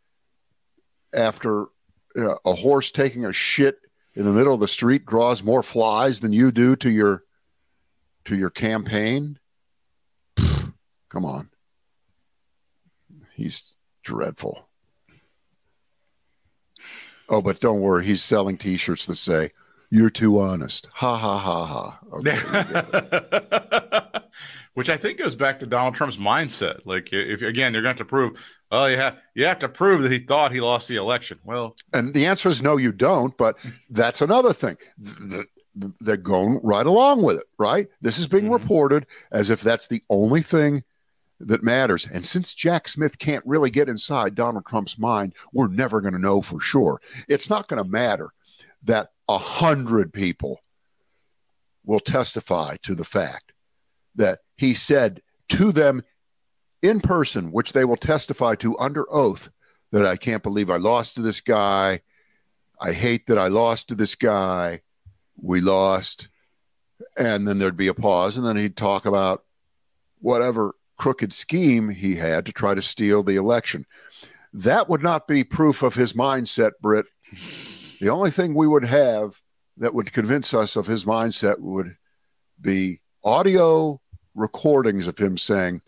[1.14, 1.66] after
[2.14, 3.78] you know, a horse taking a shit
[4.14, 7.24] in the middle of the street draws more flies than you do to your
[8.24, 9.38] to your campaign.
[10.36, 11.50] Come on.
[13.34, 14.68] He's dreadful.
[17.28, 19.50] Oh, but don't worry, he's selling t-shirts that say
[19.90, 20.88] you're too honest.
[20.94, 21.98] Ha ha ha ha.
[22.12, 24.00] Okay,
[24.74, 26.80] Which I think goes back to Donald Trump's mindset.
[26.84, 30.02] Like, if again, you're going to, to prove, oh, you have you have to prove
[30.02, 31.38] that he thought he lost the election.
[31.44, 33.36] Well, and the answer is no, you don't.
[33.36, 33.58] But
[33.90, 34.76] that's another thing.
[36.00, 37.88] They're going right along with it, right?
[38.00, 38.52] This is being mm-hmm.
[38.52, 40.84] reported as if that's the only thing
[41.40, 42.06] that matters.
[42.10, 46.20] And since Jack Smith can't really get inside Donald Trump's mind, we're never going to
[46.20, 47.00] know for sure.
[47.28, 48.30] It's not going to matter
[48.84, 50.60] that a hundred people
[51.84, 53.51] will testify to the fact
[54.14, 56.02] that he said to them
[56.82, 59.50] in person, which they will testify to under oath,
[59.92, 62.00] that I can't believe I lost to this guy.
[62.80, 64.82] I hate that I lost to this guy.
[65.36, 66.28] We lost.
[67.16, 69.44] And then there'd be a pause, and then he'd talk about
[70.20, 73.86] whatever crooked scheme he had to try to steal the election.
[74.52, 77.06] That would not be proof of his mindset, Britt.
[78.00, 79.40] The only thing we would have
[79.78, 81.96] that would convince us of his mindset would
[82.60, 84.01] be audio
[84.34, 85.82] recordings of him saying,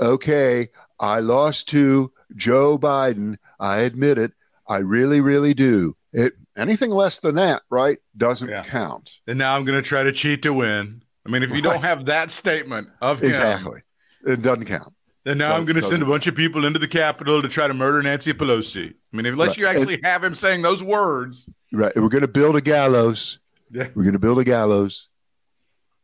[0.00, 0.68] Okay,
[0.98, 3.38] I lost to Joe Biden.
[3.60, 4.32] I admit it.
[4.66, 5.96] I really, really do.
[6.12, 8.62] It anything less than that, right, doesn't yeah.
[8.62, 9.10] count.
[9.26, 11.02] And now I'm going to try to cheat to win.
[11.26, 11.62] I mean, if you right.
[11.64, 13.82] don't have that statement of him, exactly,
[14.26, 14.92] it doesn't count.
[15.24, 17.68] And now I'm going to send a bunch of people into the Capitol to try
[17.68, 18.90] to murder Nancy Pelosi.
[18.90, 19.58] I mean, unless right.
[19.58, 21.48] you actually and, have him saying those words.
[21.72, 21.92] Right.
[21.94, 23.38] We're going to build a gallows.
[23.70, 23.86] Yeah.
[23.94, 25.08] We're going to build a gallows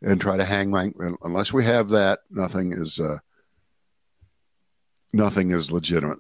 [0.03, 0.91] and try to hang my.
[1.23, 3.01] Unless we have that, nothing is.
[3.01, 3.19] Uh,
[5.13, 6.19] nothing is legitimate.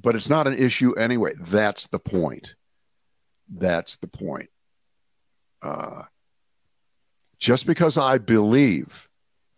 [0.00, 1.32] But it's not an issue anyway.
[1.40, 2.54] That's the point.
[3.48, 4.50] That's the point.
[5.62, 6.02] Uh,
[7.38, 9.08] just because I believe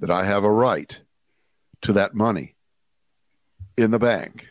[0.00, 1.00] that I have a right
[1.82, 2.54] to that money
[3.76, 4.48] in the bank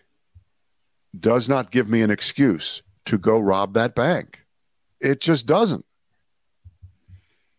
[1.18, 4.46] does not give me an excuse to go rob that bank.
[5.00, 5.86] It just doesn't.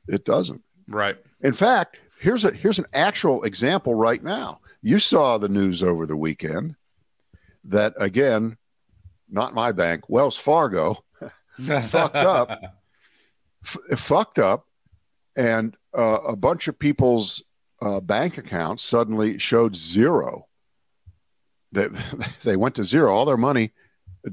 [0.07, 0.63] It doesn't.
[0.89, 1.17] Right.
[1.41, 4.61] In fact, here's a here's an actual example right now.
[4.83, 6.77] You saw the news over the weekend
[7.65, 8.57] that again,
[9.29, 11.05] not my bank, Wells Fargo,
[11.83, 12.51] fucked up,
[13.65, 14.67] f- fucked up,
[15.37, 17.43] and uh, a bunch of people's
[17.81, 20.47] uh, bank accounts suddenly showed zero.
[21.73, 21.89] They,
[22.43, 23.15] they went to zero.
[23.15, 23.73] All their money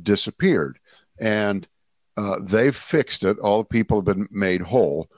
[0.01, 0.79] disappeared.
[1.19, 1.67] And
[2.17, 3.37] uh, they've fixed it.
[3.39, 5.09] All the people have been made whole.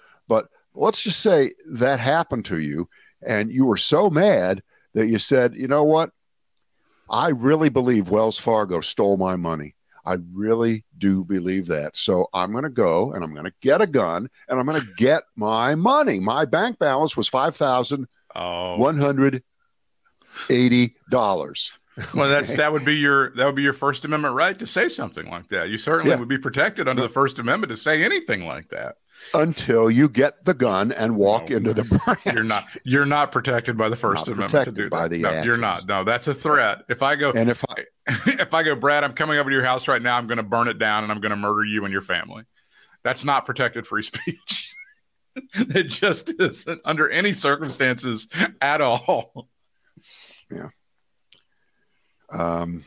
[0.77, 2.89] Let's just say that happened to you
[3.25, 4.61] and you were so mad
[4.93, 6.11] that you said, you know what?
[7.09, 9.75] I really believe Wells Fargo stole my money.
[10.05, 11.97] I really do believe that.
[11.97, 14.81] So I'm going to go and I'm going to get a gun and I'm going
[14.81, 16.19] to get my money.
[16.19, 17.31] My bank balance was oh.
[17.31, 19.43] five thousand one hundred
[20.49, 21.77] eighty dollars.
[22.13, 24.87] Well, that's that would be your that would be your First Amendment right to say
[24.87, 25.69] something like that.
[25.69, 26.19] You certainly yeah.
[26.19, 28.97] would be protected under the First Amendment to say anything like that
[29.33, 32.19] until you get the gun and walk no, into the branch.
[32.25, 35.09] You're not you're not protected by the First not Amendment to do by that.
[35.09, 35.87] The no, you're not.
[35.87, 36.79] No, that's a threat.
[36.89, 37.85] If I go and if I
[38.27, 40.17] if I go, Brad, I'm coming over to your house right now.
[40.17, 42.43] I'm going to burn it down and I'm going to murder you and your family.
[43.03, 44.73] That's not protected free speech.
[45.35, 48.27] it just isn't under any circumstances
[48.61, 49.49] at all.
[50.51, 50.69] Yeah.
[52.31, 52.83] Um.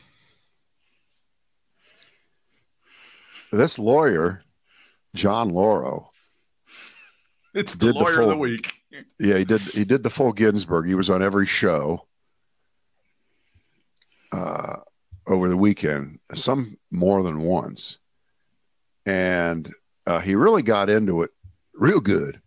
[3.53, 4.43] This lawyer,
[5.13, 6.10] John Lauro,
[7.53, 8.73] it's the lawyer the full, of the week.
[9.19, 9.61] yeah, he did.
[9.61, 10.87] He did the full Ginsburg.
[10.87, 12.07] He was on every show
[14.31, 14.77] uh,
[15.27, 17.97] over the weekend, some more than once,
[19.05, 19.71] and
[20.07, 21.31] uh, he really got into it
[21.73, 22.41] real good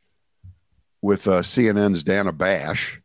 [1.03, 3.01] with uh, CNN's Dana Bash.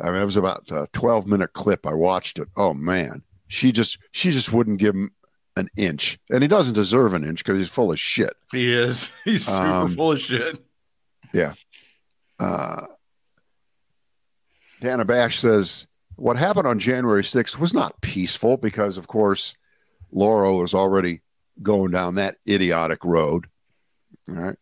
[0.00, 1.86] I mean, it was about a 12 minute clip.
[1.86, 2.48] I watched it.
[2.56, 5.12] Oh man, she just she just wouldn't give him
[5.56, 8.34] an inch, and he doesn't deserve an inch because he's full of shit.
[8.52, 9.12] He is.
[9.24, 10.62] He's super Um, full of shit.
[12.38, 12.86] Uh,
[14.80, 19.54] Dana Bash says what happened on January 6th was not peaceful because, of course,
[20.10, 21.20] Lauro was already
[21.62, 23.46] going down that idiotic road.
[24.28, 24.56] All right.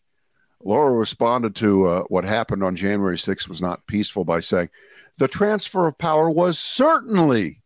[0.62, 4.70] Lauro responded to uh, what happened on January 6th was not peaceful by saying
[5.18, 7.60] the transfer of power was certainly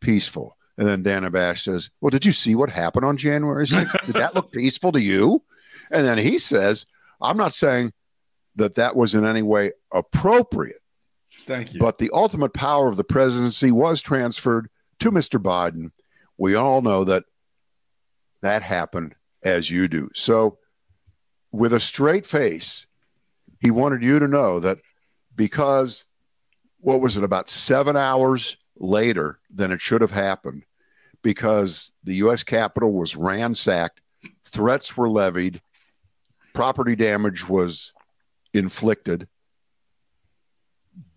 [0.00, 0.56] peaceful.
[0.76, 4.06] And then Dana Bash says, Well, did you see what happened on January 6th?
[4.06, 5.44] Did that look peaceful to you?
[5.90, 6.86] And then he says,
[7.22, 7.92] I'm not saying
[8.56, 10.80] that that was in any way appropriate,
[11.46, 11.80] Thank you.
[11.80, 14.68] but the ultimate power of the presidency was transferred
[15.00, 15.40] to Mr.
[15.42, 15.90] Biden.
[16.38, 17.24] We all know that
[18.42, 20.10] that happened as you do.
[20.14, 20.58] So,
[21.50, 22.86] with a straight face,
[23.60, 24.78] he wanted you to know that
[25.36, 26.04] because
[26.78, 30.64] what was it, about seven hours later than it should have happened,
[31.22, 32.42] because the U.S.
[32.42, 34.00] Capitol was ransacked,
[34.44, 35.60] threats were levied,
[36.52, 37.92] property damage was
[38.54, 39.28] inflicted,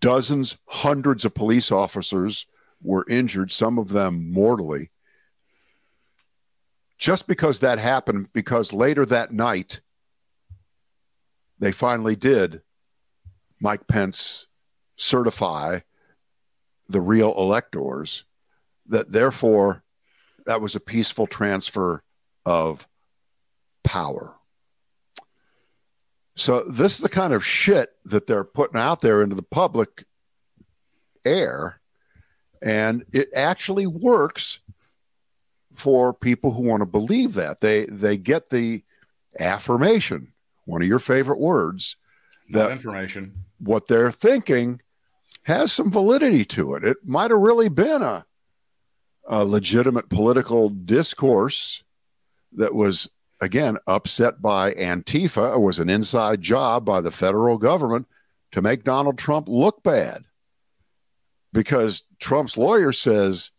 [0.00, 2.46] dozens, hundreds of police officers
[2.82, 4.90] were injured, some of them mortally.
[6.98, 9.80] Just because that happened, because later that night,
[11.58, 12.62] they finally did,
[13.60, 14.46] Mike Pence
[14.96, 15.80] certify
[16.88, 18.24] the real electors,
[18.86, 19.84] that therefore
[20.46, 22.02] that was a peaceful transfer
[22.46, 22.88] of
[23.84, 24.37] power.
[26.38, 30.04] So this is the kind of shit that they're putting out there into the public
[31.24, 31.80] air,
[32.62, 34.60] and it actually works
[35.74, 37.60] for people who want to believe that.
[37.60, 38.84] They they get the
[39.38, 40.32] affirmation,
[40.64, 41.96] one of your favorite words,
[42.50, 43.44] that information.
[43.58, 44.80] what they're thinking
[45.42, 46.84] has some validity to it.
[46.84, 48.26] It might have really been a,
[49.26, 51.82] a legitimate political discourse
[52.52, 53.08] that was,
[53.40, 55.54] again, upset by Antifa.
[55.54, 58.06] It was an inside job by the federal government
[58.52, 60.24] to make Donald Trump look bad.
[61.52, 63.52] Because Trump's lawyer says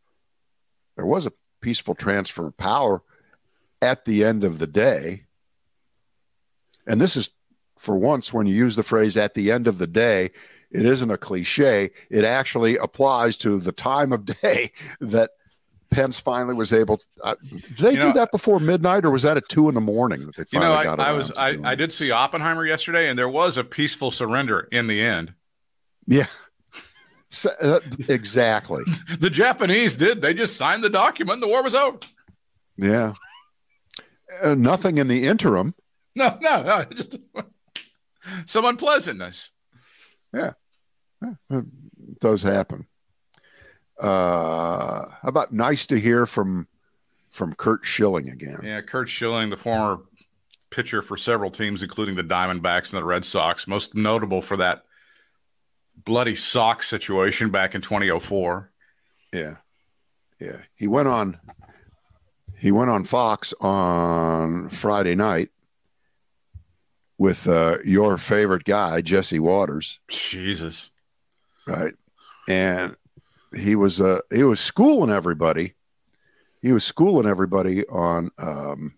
[0.96, 3.02] there was a peaceful transfer of power
[3.82, 5.26] at the end of the day.
[6.86, 7.30] And this is
[7.78, 10.32] for once, when you use the phrase at the end of the day,
[10.70, 11.92] it isn't a cliche.
[12.10, 15.32] It actually applies to the time of day that
[15.92, 17.04] Pence finally was able to.
[17.24, 19.76] Uh, did they You do know- that before midnight, or was that at two in
[19.76, 22.12] the morning that they You finally know, I, got I was I, I did see
[22.12, 25.34] Oppenheimer yesterday, and there was a peaceful surrender in the end.
[26.06, 26.28] Yeah.
[27.32, 28.84] So, uh, exactly.
[29.20, 30.22] The Japanese did.
[30.22, 31.42] They just signed the document.
[31.42, 32.00] The war was over.
[32.78, 33.14] Yeah.
[34.44, 35.76] Uh, nothing in the interim.
[36.16, 36.86] No, no, no.
[36.96, 37.18] Just
[38.46, 39.52] some unpleasantness.
[40.34, 40.54] Yeah.
[41.50, 41.66] It
[42.20, 42.88] does happen.
[44.00, 46.68] Uh, how about nice to hear from
[47.30, 48.60] from Curt Schilling again?
[48.64, 50.02] Yeah, Curt Schilling, the former
[50.70, 54.84] pitcher for several teams, including the Diamondbacks and the Red Sox, most notable for that
[56.06, 58.72] bloody sock situation back in 2004.
[59.34, 59.56] Yeah.
[60.40, 60.58] Yeah.
[60.76, 61.40] He went on
[62.58, 65.50] he went on Fox on Friday night
[67.18, 70.92] with uh, your favorite guy, Jesse Watters, Jesus.
[71.68, 71.94] right?
[72.48, 72.96] And
[73.56, 75.76] he was uh, he was schooling everybody.
[76.62, 78.98] He was schooling everybody on um,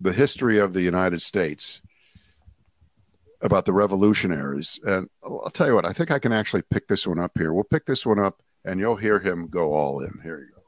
[0.00, 1.82] the history of the United States
[3.40, 4.78] about the revolutionaries.
[4.84, 7.52] And I'll tell you what, I think I can actually pick this one up here.
[7.52, 10.20] We'll pick this one up and you'll hear him go all in.
[10.22, 10.62] Here you go.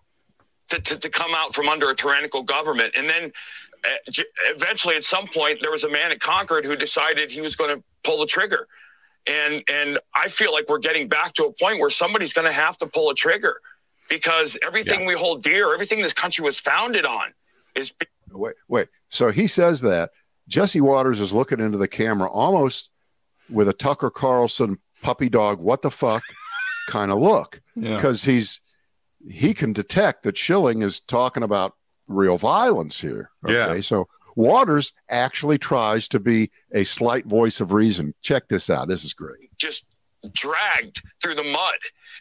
[0.71, 2.95] to, to, to come out from under a tyrannical government.
[2.97, 3.33] And then
[3.85, 4.23] uh,
[4.55, 7.77] eventually, at some point, there was a man at Concord who decided he was going
[7.77, 8.67] to pull the trigger.
[9.27, 12.53] And and I feel like we're getting back to a point where somebody's going to
[12.53, 13.61] have to pull a trigger
[14.09, 17.33] because everything we hold dear, everything this country was founded on,
[17.75, 17.93] is
[18.33, 18.89] Wait, wait.
[19.09, 20.11] So he says that
[20.49, 22.91] Jesse Watters is looking into the camera almost
[23.49, 26.23] with a Tucker Carlson puppy dog, what the fuck
[26.89, 27.97] kind of look Yeah.
[27.97, 28.61] because he's
[29.29, 31.75] he can detect that Schilling is talking about
[32.09, 33.31] real violence here.
[33.45, 33.81] Okay, Yeah.
[33.81, 34.09] so
[34.41, 38.15] Watters actually tries to be a slight voice of reason.
[38.23, 38.89] Check this out.
[38.89, 39.51] This is great.
[39.59, 39.85] just
[40.33, 41.75] dragged through the mud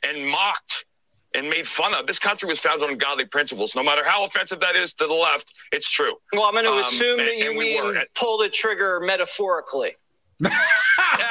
[0.07, 0.85] and mocked
[1.33, 2.07] and made fun of.
[2.07, 3.75] This country was founded on godly principles.
[3.75, 6.15] No matter how offensive that is to the left, it's true.
[6.33, 8.03] Well, I'm going to Um, assume that you and we mean were.
[8.15, 9.95] pull the trigger metaphorically.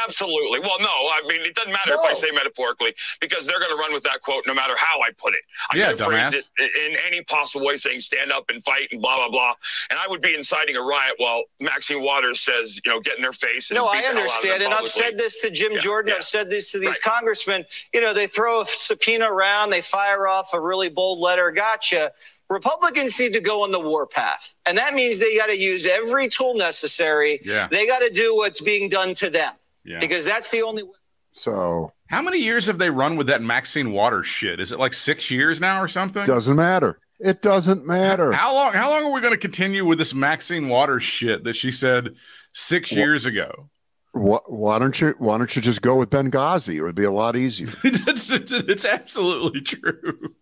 [0.05, 0.61] Absolutely.
[0.61, 3.77] Well, no, I mean it doesn't matter if I say metaphorically because they're going to
[3.77, 5.41] run with that quote no matter how I put it.
[5.71, 6.49] I'm Yeah, going to phrase dumbass.
[6.59, 9.55] it in any possible way, saying stand up and fight and blah blah blah.
[9.91, 13.23] And I would be inciting a riot while Maxine Waters says, you know, get in
[13.23, 13.71] their face.
[13.71, 14.63] And No, I the hell out of them understand.
[14.63, 16.11] And I've said this to Jim Yeah, Jordan.
[16.11, 16.17] yeah.
[16.17, 17.03] I've said this to these Right.
[17.03, 17.65] congressmen.
[17.93, 22.13] You know, they throw a subpoena around, they fire off a really bold letter, gotcha.
[22.51, 24.55] Republicans need to go on the war path.
[24.67, 27.41] And that means they got to use every tool necessary.
[27.45, 27.69] Yeah.
[27.71, 29.53] They got to do what's being done to them
[29.85, 29.99] Yeah.
[29.99, 30.91] because that's the only way.
[31.33, 34.61] So How many years have they run with that Maxine Waters shit?
[34.61, 36.25] Is it like six years now or something?
[36.27, 36.99] doesn't matter.
[37.21, 38.33] It doesn't matter.
[38.33, 38.73] How long?
[38.73, 42.15] How long are we going to continue with this Maxine Waters shit that she said
[42.55, 43.69] six Wha- years ago?
[44.13, 46.77] Why, why don't you Why don't you just go with Benghazi?
[46.77, 47.69] It would be a lot easier.
[47.85, 50.35] it's, it's, it's absolutely true.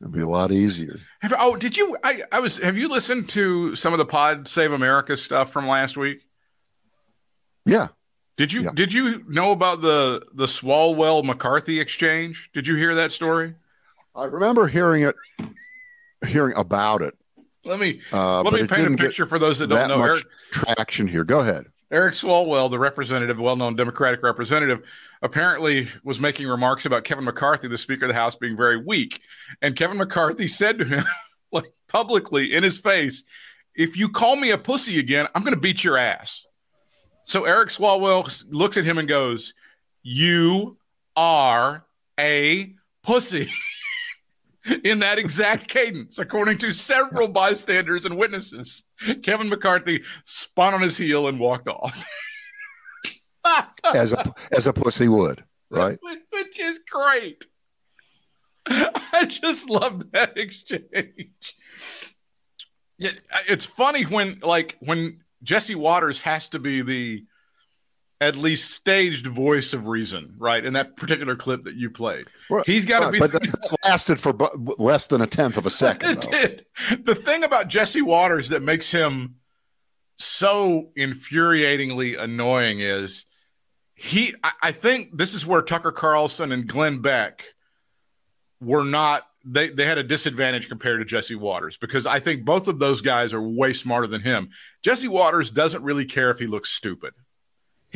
[0.00, 0.98] It'd be a lot easier.
[1.20, 1.96] Have, oh, did you?
[2.04, 2.58] I, I was.
[2.58, 6.18] Have you listened to some of the Pod Save America stuff from last week?
[7.64, 7.88] Yeah.
[8.36, 8.64] Did you?
[8.64, 8.70] Yeah.
[8.74, 12.50] Did you know about the the Swalwell McCarthy exchange?
[12.52, 13.54] Did you hear that story?
[14.14, 15.14] I remember hearing it,
[16.26, 17.14] hearing about it.
[17.64, 19.98] Let me Uh, let me paint a picture for those that don't that know.
[19.98, 21.24] much Eric, traction here.
[21.24, 21.66] Go ahead.
[21.90, 24.82] Eric Swalwell, the representative, well-known Democratic representative,
[25.22, 29.20] apparently was making remarks about Kevin McCarthy, the Speaker of the House, being very weak.
[29.62, 31.04] And Kevin McCarthy said to him,
[31.52, 33.22] like publicly in his face,
[33.74, 36.46] "If you call me a pussy again, I'm going to beat your ass."
[37.24, 39.54] So Eric Swalwell looks at him and goes,
[40.02, 40.78] "You
[41.14, 41.86] are
[42.18, 43.48] a pussy."
[44.84, 48.84] in that exact cadence, according to several bystanders and witnesses.
[49.22, 52.06] Kevin McCarthy spun on his heel and walked off.
[53.84, 55.98] As a as a pussy would, right?
[56.32, 57.44] Which, is great.
[58.66, 61.54] I just love that exchange.
[62.98, 63.10] Yeah,
[63.48, 67.24] it's funny when like when Jesse Watters has to be the
[68.20, 70.64] at least staged voice of reason, right?
[70.64, 72.26] In that particular clip that you played.
[72.48, 75.26] Well, He's got to right, be But the- that lasted for bu- less than a
[75.26, 76.24] tenth of a second.
[76.24, 76.30] It
[76.88, 77.04] did.
[77.04, 79.36] The thing about Jesse Watters that makes him
[80.18, 83.26] so infuriatingly annoying is
[83.94, 84.34] he.
[84.42, 87.42] I, I think this is where Tucker Carlson and Glenn Beck
[88.60, 89.24] were not.
[89.44, 93.00] They they had a disadvantage compared to Jesse Watters because I think both of those
[93.02, 94.48] guys are way smarter than him.
[94.82, 97.12] Jesse Watters doesn't really care if he looks stupid.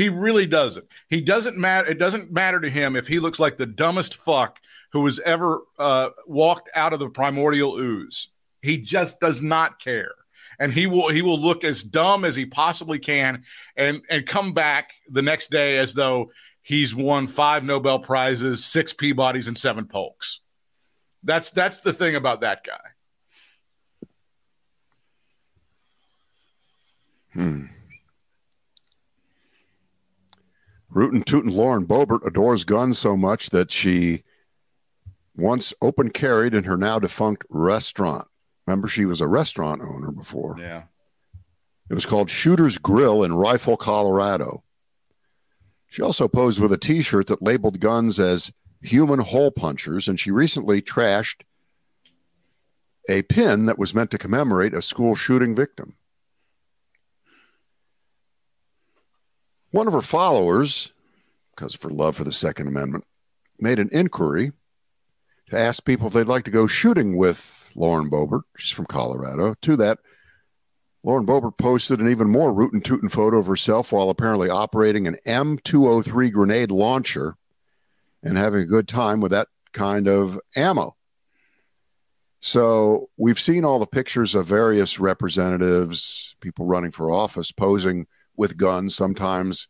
[0.01, 0.87] He really doesn't.
[1.11, 1.91] He doesn't matter.
[1.91, 4.59] It doesn't matter to him if he looks like the dumbest fuck
[4.93, 8.31] who has ever uh, walked out of the primordial ooze.
[8.63, 10.15] He just does not care,
[10.59, 13.45] and he will he will look as dumb as he possibly can,
[13.77, 16.31] and and come back the next day as though
[16.63, 20.41] he's won five Nobel prizes, six Peabodys, and seven Polks.
[21.23, 22.81] That's that's the thing about that guy.
[30.91, 34.25] Rootin' Tootin' Lauren Boebert adores guns so much that she
[35.37, 38.27] once open carried in her now defunct restaurant.
[38.67, 40.57] Remember, she was a restaurant owner before.
[40.59, 40.85] Yeah.
[41.89, 44.63] It was called Shooter's Grill in Rifle, Colorado.
[45.89, 50.19] She also posed with a t shirt that labeled guns as human hole punchers, and
[50.19, 51.43] she recently trashed
[53.09, 55.97] a pin that was meant to commemorate a school shooting victim.
[59.71, 60.93] One of her followers,
[61.55, 63.05] because of her love for the Second Amendment,
[63.59, 64.53] made an inquiry
[65.49, 68.43] to ask people if they'd like to go shooting with Lauren Boebert.
[68.57, 69.55] She's from Colorado.
[69.63, 69.99] To that,
[71.05, 75.19] Lauren Boebert posted an even more rootin' tootin' photo of herself while apparently operating an
[75.25, 77.37] M203 grenade launcher
[78.23, 80.97] and having a good time with that kind of ammo.
[82.41, 88.07] So we've seen all the pictures of various representatives, people running for office, posing
[88.41, 89.69] with guns, sometimes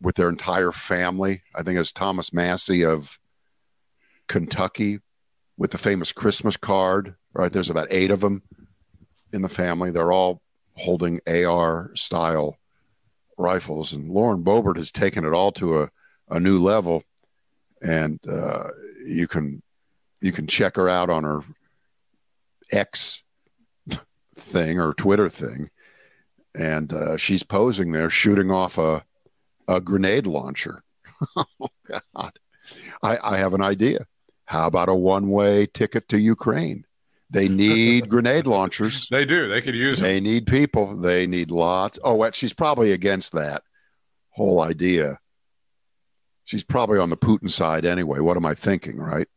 [0.00, 1.42] with their entire family.
[1.56, 3.18] I think it's Thomas Massie of
[4.28, 5.00] Kentucky
[5.56, 7.50] with the famous Christmas card, right?
[7.50, 8.44] There's about eight of them
[9.32, 9.90] in the family.
[9.90, 10.40] They're all
[10.76, 12.58] holding AR style
[13.36, 13.92] rifles.
[13.92, 15.90] And Lauren Boebert has taken it all to a,
[16.28, 17.02] a new level.
[17.82, 18.68] And uh,
[19.04, 19.64] you can
[20.20, 21.40] you can check her out on her
[22.70, 23.24] X
[24.36, 25.70] thing or Twitter thing.
[26.54, 29.04] And uh, she's posing there shooting off a,
[29.66, 30.84] a grenade launcher.
[31.36, 32.38] oh, God.
[33.02, 34.06] I, I have an idea.
[34.46, 36.84] How about a one way ticket to Ukraine?
[37.30, 39.08] They need grenade launchers.
[39.10, 39.48] They do.
[39.48, 40.08] They could use them.
[40.08, 40.96] They need people.
[40.96, 41.98] They need lots.
[42.04, 43.62] Oh, she's probably against that
[44.30, 45.18] whole idea.
[46.44, 48.20] She's probably on the Putin side anyway.
[48.20, 49.28] What am I thinking, right?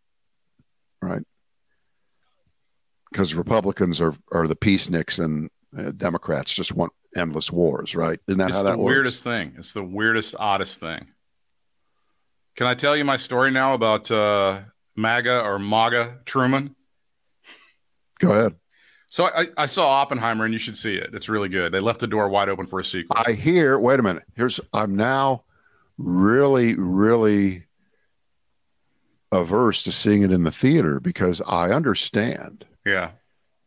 [1.01, 1.23] Right.
[3.11, 8.19] Because Republicans are, are the peaceniks and uh, Democrats just want endless wars, right?
[8.27, 8.93] Isn't that it's how the that works?
[8.93, 9.55] weirdest thing.
[9.57, 11.07] It's the weirdest, oddest thing.
[12.55, 14.61] Can I tell you my story now about uh,
[14.95, 16.75] MAGA or MAGA Truman?
[18.19, 18.55] Go ahead.
[19.07, 21.11] So I, I saw Oppenheimer, and you should see it.
[21.13, 21.71] It's really good.
[21.71, 23.15] They left the door wide open for a sequel.
[23.25, 23.79] I hear.
[23.79, 24.23] Wait a minute.
[24.35, 24.59] Here's.
[24.73, 25.43] I'm now
[25.97, 27.65] really, really
[29.31, 33.11] averse to seeing it in the theater because I understand yeah,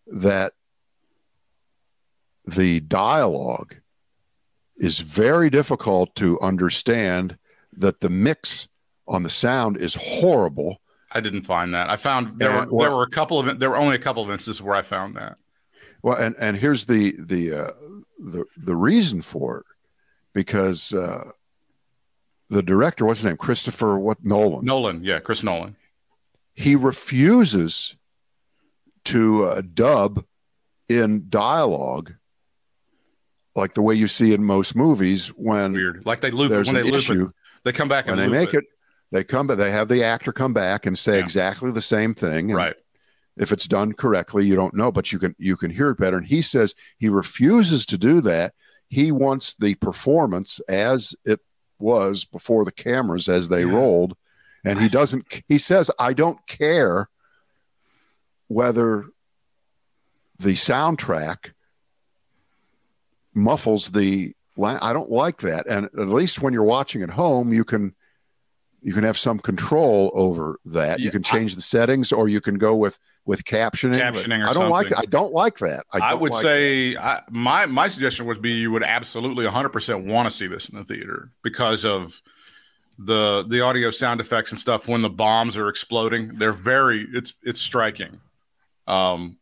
[0.07, 0.55] that
[2.55, 3.77] the dialogue
[4.77, 7.37] is very difficult to understand.
[7.73, 8.69] That the mix
[9.07, 10.81] on the sound is horrible.
[11.13, 11.89] I didn't find that.
[11.89, 14.23] I found there were well- there were a couple of there were only a couple
[14.23, 15.37] of instances where I found that.
[16.03, 17.71] Well, and and here's the the uh,
[18.19, 19.67] the the reason for it,
[20.35, 21.31] because uh,
[22.49, 25.77] the director, what's his name, Christopher what Nolan, Nolan, yeah, Chris Nolan.
[26.55, 27.97] he refuses
[29.05, 30.25] to uh, dub
[30.89, 32.15] in dialogue
[33.57, 36.07] like the way you see in most movies when Weird.
[36.07, 37.25] Like they loop it when they loop issue.
[37.27, 37.31] it.
[37.65, 38.65] They come back and they make it,
[39.13, 41.25] they come, but they have the actor come back and say Yeah.
[41.25, 42.51] exactly the same thing.
[42.51, 42.77] and right.
[43.37, 46.17] if it's done correctly you don't know but you can you can hear it better
[46.19, 48.55] and he says he refuses to do that
[48.89, 51.41] he wants the performance as it
[51.79, 53.73] was before the cameras as they Yeah.
[53.75, 54.17] rolled
[54.65, 57.09] and he doesn't he says i don't care
[58.49, 59.07] whether
[60.39, 61.53] the soundtrack
[63.35, 65.67] muffles the i don't like that.
[65.67, 67.95] And at least when you're watching at home you can
[68.83, 71.01] you can have some control over that.
[71.01, 74.53] You can change the settings or you can go with with captioning Captioning or i
[74.55, 75.07] don't like something.
[75.07, 75.85] i don't like that.
[75.93, 80.05] I, I, would like say I, my my suggestion would be you would absolutely 100%
[80.05, 82.21] want to see this in the theater because of
[82.99, 86.39] the the audio sound effects and stuff when the bombs are exploding.
[86.39, 88.21] They're very it's it's striking.
[88.87, 89.37] Um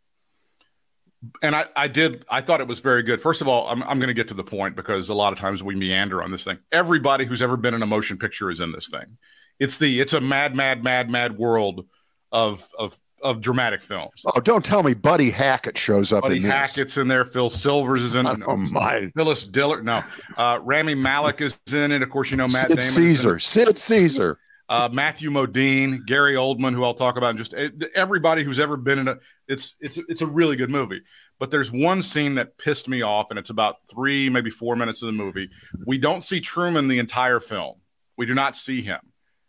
[1.43, 3.21] and I, I did I thought it was very good.
[3.21, 5.39] First of all, I'm, I'm going to get to the point because a lot of
[5.39, 6.59] times we meander on this thing.
[6.71, 9.19] Everybody who's ever been in a motion picture is in this thing.
[9.59, 11.87] It's the it's a mad, mad, mad, mad world
[12.31, 14.25] of of of dramatic films.
[14.33, 16.43] oh don't tell me buddy hackett shows up Buddy in.
[16.43, 17.25] Hackett's in there.
[17.25, 18.41] Phil Silvers is in it.
[18.47, 19.83] oh my Phyllis Diller.
[19.83, 20.05] No,
[20.37, 22.03] uh, Rami Malek is in it.
[22.03, 22.93] Of course, you know Matt sid Damon.
[22.93, 24.39] caesar sid caesar
[24.71, 28.77] Uh, Matthew Modine, Gary Oldman, who I'll talk about, and just eh, everybody who's ever
[28.77, 29.17] been in a.
[29.47, 31.01] It's it's it's a really good movie.
[31.39, 35.03] But there's one scene that pissed me off, and it's about three, maybe four minutes
[35.03, 35.49] of the movie.
[35.87, 37.77] We don't see Truman the entire film.
[38.19, 39.01] We do not see him.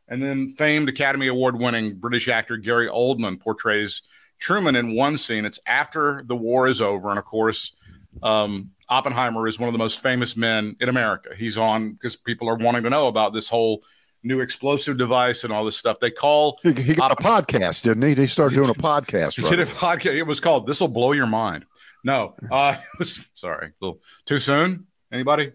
[0.08, 4.02] And then famed Academy Award winning British actor Gary Oldman portrays
[4.40, 5.46] Truman in one scene.
[5.46, 7.10] It's after the war is over.
[7.10, 7.76] And of course,
[8.24, 11.30] um, Oppenheimer is one of the most famous men in America.
[11.38, 13.84] He's on because people are wanting to know about this whole
[14.24, 16.00] new explosive device and all this stuff.
[16.00, 19.50] They call he, he got a podcast didn't he he started doing a podcast he
[19.50, 20.16] did a podcast.
[20.16, 21.66] It was called "This Will Blow Your Mind."
[22.04, 24.88] No, uh, was, sorry, little too soon.
[25.12, 25.54] Anybody?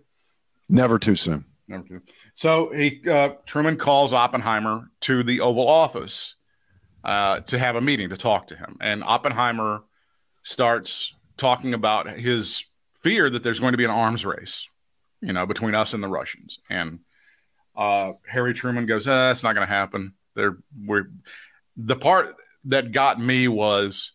[0.68, 2.00] never too soon Number two.
[2.34, 6.36] So he uh, Truman calls Oppenheimer to the Oval Office
[7.02, 9.84] uh, to have a meeting to talk to him, and Oppenheimer
[10.42, 12.64] starts talking about his
[13.02, 14.68] fear that there's going to be an arms race,
[15.20, 16.58] you know, between us and the Russians.
[16.70, 17.00] And
[17.76, 21.06] uh, Harry Truman goes, eh, "That's not going to happen." They're we're
[21.76, 24.12] the part that got me was.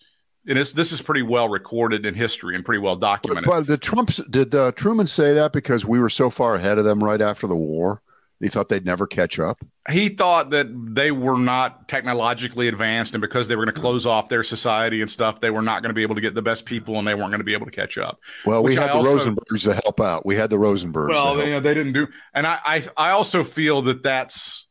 [0.48, 3.46] And it's, this is pretty well recorded in history and pretty well but, documented.
[3.46, 6.86] but the trumps did uh, truman say that because we were so far ahead of
[6.86, 8.02] them right after the war
[8.40, 9.60] he thought they'd never catch up?
[9.90, 14.06] He thought that they were not technologically advanced and because they were going to close
[14.06, 16.42] off their society and stuff they were not going to be able to get the
[16.42, 18.20] best people and they weren't going to be able to catch up.
[18.46, 20.26] Well we Which I had the also- rosenbergs to help out.
[20.26, 21.64] We had the rosenbergs well they, help.
[21.64, 24.68] they didn't do and I, I i also feel that that's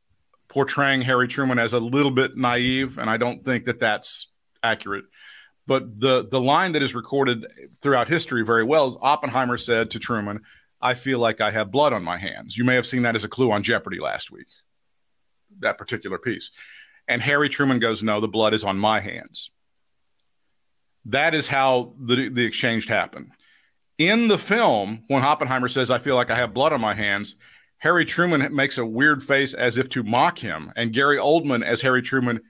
[0.48, 4.30] portraying harry truman as a little bit naive and i don't think that that's
[4.62, 5.04] accurate.
[5.66, 7.46] But the the line that is recorded
[7.82, 10.40] throughout history very well is oppenheimer said to truman
[10.80, 12.56] i feel like i have blood on my hands.
[12.56, 14.46] You may have seen that as a clue on jeopardy last week
[15.60, 16.50] that particular piece.
[17.06, 19.50] And harry truman goes no the blood is on my hands.
[21.04, 23.32] That is how the, the exchange happened.
[23.96, 27.34] In the film, when Oppenheimer says, I feel like I have blood on my hands,
[27.78, 30.72] Harry Truman makes a weird face as if to mock him.
[30.76, 32.40] And Gary Oldman, as Harry Truman,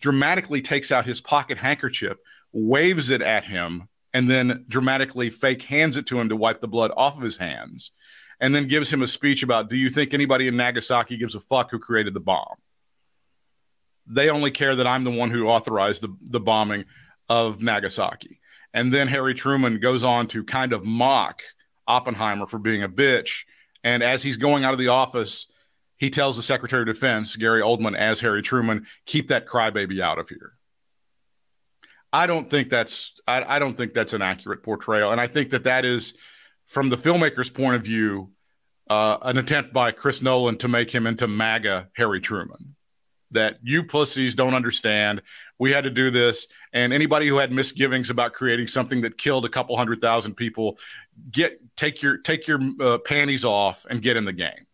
[0.00, 2.16] dramatically takes out his pocket handkerchief,
[2.52, 6.68] waves it at him, and then dramatically fake hands it to him to wipe the
[6.68, 7.90] blood off of his hands.
[8.40, 11.40] And then gives him a speech about, Do you think anybody in Nagasaki gives a
[11.40, 12.56] fuck who created the bomb?
[14.06, 16.84] They only care that I'm the one who authorized the, the bombing
[17.28, 18.40] of Nagasaki.
[18.72, 21.42] And then Harry Truman goes on to kind of mock
[21.86, 23.44] Oppenheimer for being a bitch.
[23.82, 25.50] And as he's going out of the office,
[25.96, 30.18] he tells the Secretary of Defense, Gary Oldman, as Harry Truman, keep that crybaby out
[30.18, 30.52] of here.
[32.12, 35.50] I don't think that's I, I don't think that's an accurate portrayal, and I think
[35.50, 36.14] that that is
[36.66, 38.30] from the filmmaker's point of view,
[38.88, 42.74] uh, an attempt by Chris Nolan to make him into MAGA Harry Truman.
[43.32, 45.20] That you pussies don't understand.
[45.58, 49.44] We had to do this, and anybody who had misgivings about creating something that killed
[49.44, 50.78] a couple hundred thousand people,
[51.30, 54.66] get take your take your uh, panties off and get in the game.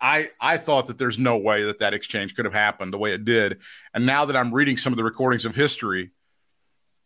[0.00, 3.12] I, I thought that there's no way that that exchange could have happened the way
[3.12, 3.60] it did,
[3.92, 6.10] and now that I'm reading some of the recordings of history,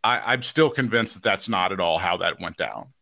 [0.07, 2.93] I, I'm still convinced that that's not at all how that went down.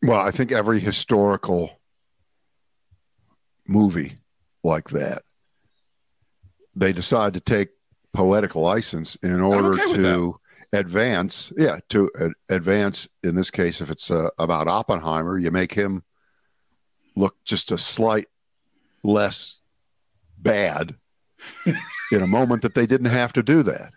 [0.00, 1.80] Well, I think every historical
[3.66, 4.18] movie
[4.62, 5.22] like that,
[6.76, 7.70] they decide to take
[8.12, 10.38] poetic license in order okay to
[10.72, 11.52] advance.
[11.56, 13.08] Yeah, to uh, advance.
[13.24, 16.04] In this case, if it's uh, about Oppenheimer, you make him
[17.16, 18.28] look just a slight
[19.02, 19.58] less
[20.38, 20.94] bad
[22.12, 23.92] in a moment that they didn't have to do that.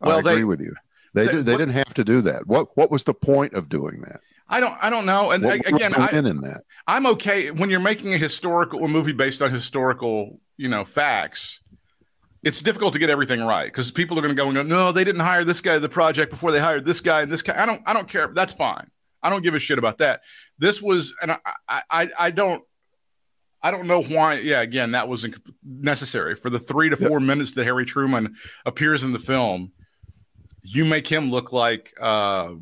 [0.00, 0.74] Well, I agree they- with you.
[1.12, 2.46] They, they- did, they what- didn't have to do that.
[2.46, 4.20] What what was the point of doing that?
[4.48, 5.30] I don't I don't know.
[5.30, 8.18] And What, a- what was again, I, in that I'm okay when you're making a
[8.18, 11.60] historical a movie based on historical, you know, facts.
[12.42, 14.92] It's difficult to get everything right because people are going to go and go, no,
[14.92, 17.42] they didn't hire this guy to the project before they hired this guy and this
[17.42, 17.62] guy.
[17.62, 18.28] I don't, I don't care.
[18.34, 18.90] That's fine.
[19.22, 20.22] I don't give a shit about that.
[20.58, 21.32] This was, and
[21.68, 22.62] I, I, I don't,
[23.62, 24.38] I don't know why.
[24.38, 28.34] Yeah, again, that wasn't necessary for the three to four minutes that Harry Truman
[28.64, 29.72] appears in the film.
[30.62, 32.54] You make him look like uh,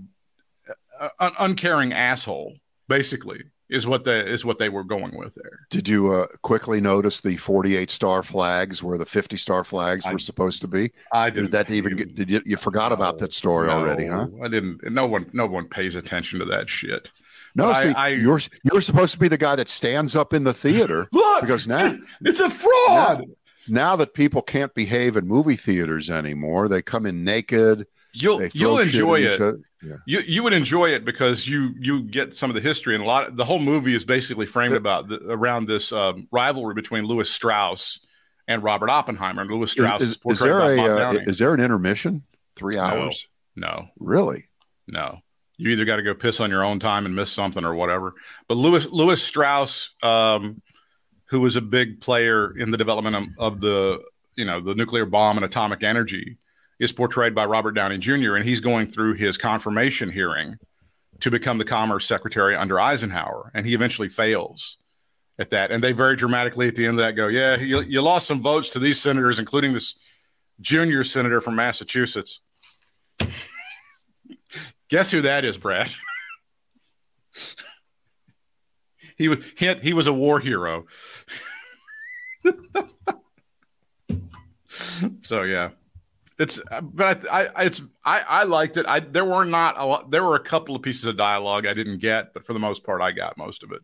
[1.21, 2.57] an uncaring asshole,
[2.89, 5.61] basically, is what the is what they were going with there.
[5.71, 10.13] Did you uh, quickly notice the 48 star flags where the 50 star flags I-
[10.13, 10.91] were supposed to be?
[11.13, 14.27] I Did that even get, did you, you forgot about that story already, huh?
[14.43, 14.81] I didn't.
[14.91, 17.11] No one, no one pays attention to that shit.
[17.55, 20.45] No, I- see, I- you're you're supposed to be the guy that stands up in
[20.45, 23.25] the theater Look, because now it's a fraud.
[23.69, 27.87] now that people can't behave in movie theaters anymore, they come in naked.
[28.15, 29.41] You'll you'll enjoy it.
[29.83, 29.97] Yeah.
[30.07, 33.07] You you would enjoy it because you you get some of the history and a
[33.07, 33.29] lot.
[33.29, 37.31] Of, the whole movie is basically framed about the, around this um, rivalry between Lewis
[37.31, 38.01] Strauss
[38.49, 39.43] and Robert Oppenheimer.
[39.43, 42.25] And Lewis Strauss is, Is, is there by a Bob uh, is there an intermission?
[42.57, 43.29] Three hours?
[43.55, 44.49] no, Really?
[44.89, 45.21] No.
[45.59, 48.15] You either got to go piss on your own time and miss something or whatever.
[48.47, 50.63] But Lewis Lewis Strauss, um,
[51.27, 54.01] who was a big player in the development of, of the
[54.37, 56.39] you know the nuclear bomb and atomic energy,
[56.79, 58.37] is portrayed by Robert Downey Jr.
[58.37, 60.57] and he's going through his confirmation hearing
[61.21, 64.79] to become the Commerce Secretary under Eisenhower, and he eventually fails
[65.41, 65.73] at that.
[65.73, 68.41] And they very dramatically at the end of that go, "Yeah, you, you lost some
[68.41, 69.97] votes to these senators, including this
[70.61, 72.41] junior senator from Massachusetts."
[74.89, 75.91] Guess who that is, Brad?
[79.17, 80.87] he was he, he was a war hero.
[85.21, 85.71] so yeah,
[86.39, 88.87] it's but I, I it's I I liked it.
[88.87, 90.11] I there were not a lot.
[90.11, 92.85] There were a couple of pieces of dialogue I didn't get, but for the most
[92.85, 93.83] part, I got most of it.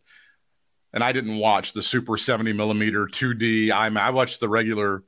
[0.92, 3.70] And I didn't watch the super seventy millimeter two D.
[3.72, 5.02] I I watched the regular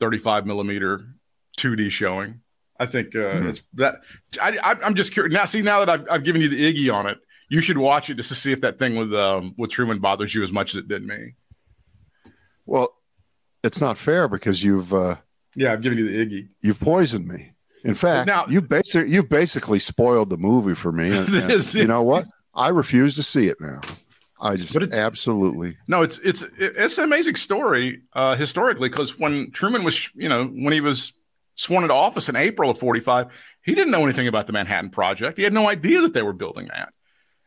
[0.00, 1.14] thirty five millimeter
[1.56, 2.40] two D showing.
[2.80, 3.96] I think uh, it's that.
[4.42, 5.44] I, I, I'm just curious now.
[5.44, 7.18] See, now that I've, I've given you the Iggy on it,
[7.50, 10.34] you should watch it just to see if that thing with um, with Truman bothers
[10.34, 11.34] you as much as it did me.
[12.66, 12.94] Well,
[13.62, 15.16] it's not fair because you've uh,
[15.54, 16.48] Yeah, I've given you the Iggy.
[16.62, 17.52] you've poisoned me.
[17.84, 21.14] In fact, Now- you've basically you've basically spoiled the movie for me.
[21.16, 22.26] And, and you know what?
[22.54, 23.80] I refuse to see it now.
[24.40, 29.18] I just But it's- absolutely No, it's it's it's an amazing story uh, historically because
[29.18, 31.12] when Truman was, you know, when he was
[31.60, 33.26] sworn into office in April of 45,
[33.62, 35.36] he didn't know anything about the Manhattan Project.
[35.36, 36.92] He had no idea that they were building that.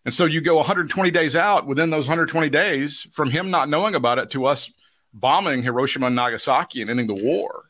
[0.05, 3.95] And so you go 120 days out within those 120 days from him not knowing
[3.95, 4.71] about it to us
[5.13, 7.69] bombing Hiroshima and Nagasaki and ending the war.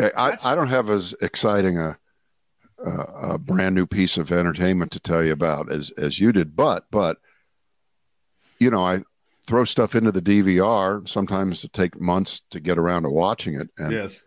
[0.00, 1.98] I, I, I don't have as exciting a,
[2.84, 2.90] a
[3.34, 6.86] a brand new piece of entertainment to tell you about as as you did, but
[6.90, 7.18] but
[8.58, 9.00] you know I
[9.46, 11.08] throw stuff into the DVR.
[11.08, 14.22] Sometimes it take months to get around to watching it, and Yes.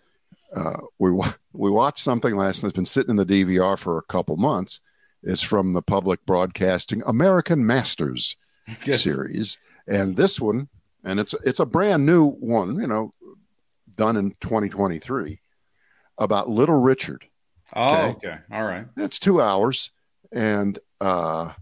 [0.56, 1.12] Uh, we
[1.54, 2.70] we watched something last night.
[2.70, 4.80] It's been sitting in the DVR for a couple months.
[5.22, 8.36] It's from the public broadcasting American Masters
[8.86, 9.04] Yes.
[9.04, 10.70] series, and this one,
[11.04, 12.80] and it's it's a brand new one.
[12.80, 13.14] You know,
[13.96, 15.42] done in 2023
[16.18, 17.26] about Little Richard.
[17.76, 18.28] Oh, Okay.
[18.28, 18.38] okay.
[18.52, 18.86] All right.
[18.98, 19.92] It's two hours,
[20.32, 21.54] and uh,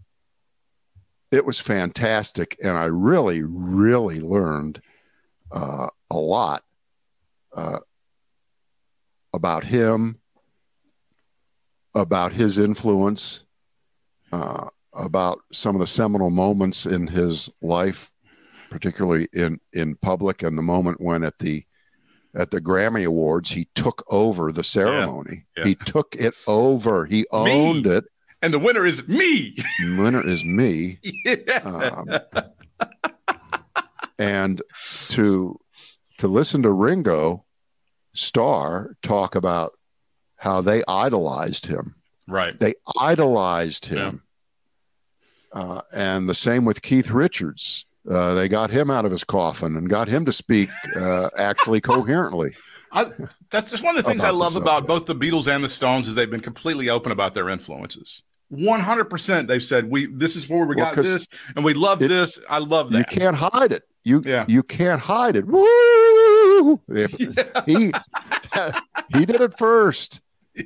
[1.32, 4.82] it was fantastic, and I really, really learned
[5.52, 6.64] uh, a lot
[7.56, 7.80] uh,
[9.38, 10.18] about him,
[11.94, 13.46] about his influence,
[14.32, 18.12] uh, about some of the seminal moments in his life,
[18.72, 21.64] particularly in in public, and the moment when at the
[22.36, 25.46] at the Grammy Awards, he took over the ceremony.
[25.56, 25.66] Yeah.
[25.66, 27.06] He took it over.
[27.06, 28.06] He owned it.
[28.42, 29.56] And the winner is me.
[29.98, 31.00] Winner is me.
[31.26, 31.62] yeah.
[31.64, 32.10] Um,
[34.18, 34.64] and
[35.10, 35.60] to
[36.18, 37.46] to listen to Ringo
[38.18, 39.74] Starr talk about
[40.38, 41.96] how they idolized him.
[42.28, 42.58] right.
[42.60, 44.24] They idolized him.
[45.54, 47.86] Uh, and the same with Keith Richards.
[48.10, 51.82] Uh, they got him out of his coffin and got him to speak uh, actually
[51.82, 52.54] coherently.
[52.92, 53.06] I,
[53.50, 54.88] that's just one of the things I love about subject.
[54.88, 58.24] both the Beatles and the Stones is they've been completely open about their influences.
[58.50, 61.66] One hundred percent, they've said we this is where we Well, got 'cause this, and
[61.66, 62.40] we love it- this.
[62.50, 63.00] I love that.
[63.00, 63.84] You can't hide it.
[64.06, 64.46] You Yeah.
[64.48, 65.46] you can't hide it.
[65.46, 65.66] Woo!
[67.66, 67.92] He
[69.18, 70.22] he did it first.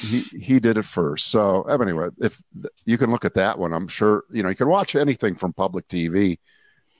[0.00, 1.26] He he did it first.
[1.26, 2.42] So anyway, if
[2.86, 5.52] you can look at that one, I'm sure you know you can watch anything from
[5.52, 6.38] public TV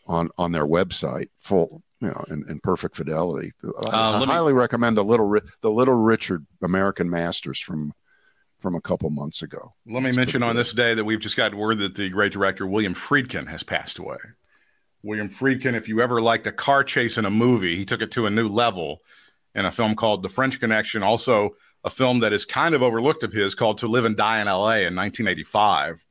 [0.06, 3.52] on on their website full you know in, in perfect fidelity.
[3.64, 7.94] I, I Uh, me- highly recommend the little the little Richard American Masters from
[8.58, 9.72] from a couple months ago.
[9.86, 10.60] Let me It's mention on good.
[10.60, 13.98] this day that we've just got word that the great director William Friedkin has passed
[13.98, 14.18] away.
[15.06, 18.10] William Friedkin, if you ever liked a car chase in a movie, he took it
[18.10, 19.02] to a new level
[19.54, 21.04] in a film called The French Connection.
[21.04, 21.50] Also,
[21.84, 24.48] a film that is kind of overlooked of his called To Live and Die in
[24.48, 24.78] L.A.
[24.78, 26.04] in 1985.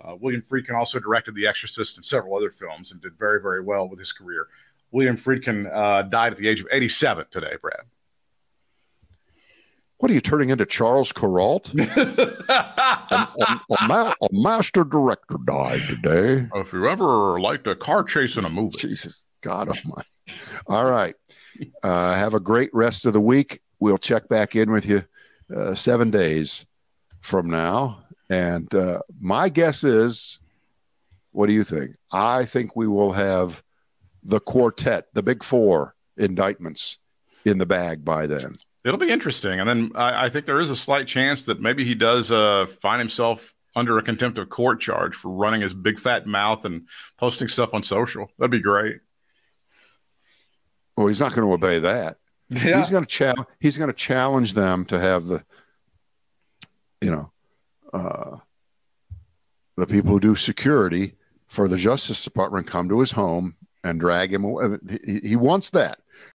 [0.00, 3.60] Uh, William Friedkin also directed The Exorcist and several other films and did very, very
[3.60, 4.46] well with his career.
[4.92, 7.80] William Friedkin uh, died at the age of 87 today, Brad.
[9.98, 11.74] What are you turning into Charles Kuralt?
[12.48, 16.48] a, a ma- a master director died today.
[16.54, 20.08] if you ever liked a car chase in a movie, Jesus, God Almighty!
[20.68, 21.16] All right,
[21.82, 23.60] uh, have a great rest of the week.
[23.80, 25.04] We'll check back in with you
[25.54, 26.64] uh, seven days
[27.20, 30.38] from now, and uh, my guess is,
[31.32, 31.96] what do you think?
[32.12, 33.64] I think we will have
[34.22, 36.98] the quartet, the big four indictments
[37.44, 38.54] in the bag by then.
[38.88, 39.60] It'll be interesting.
[39.60, 42.66] And then I, I think there is a slight chance that maybe he does uh,
[42.80, 46.88] find himself under a contempt of court charge for running his big fat mouth and
[47.18, 48.30] posting stuff on social.
[48.38, 49.00] That'd be great.
[50.96, 52.16] Well, he's not going to obey that.
[52.48, 52.78] Yeah.
[52.78, 55.44] he's going to challenge he's going to challenge them to have the
[57.02, 57.30] you know
[57.92, 58.38] uh
[59.76, 61.12] the people who do security
[61.46, 65.68] for the justice department come to his home and drag him away he, he wants
[65.68, 65.98] that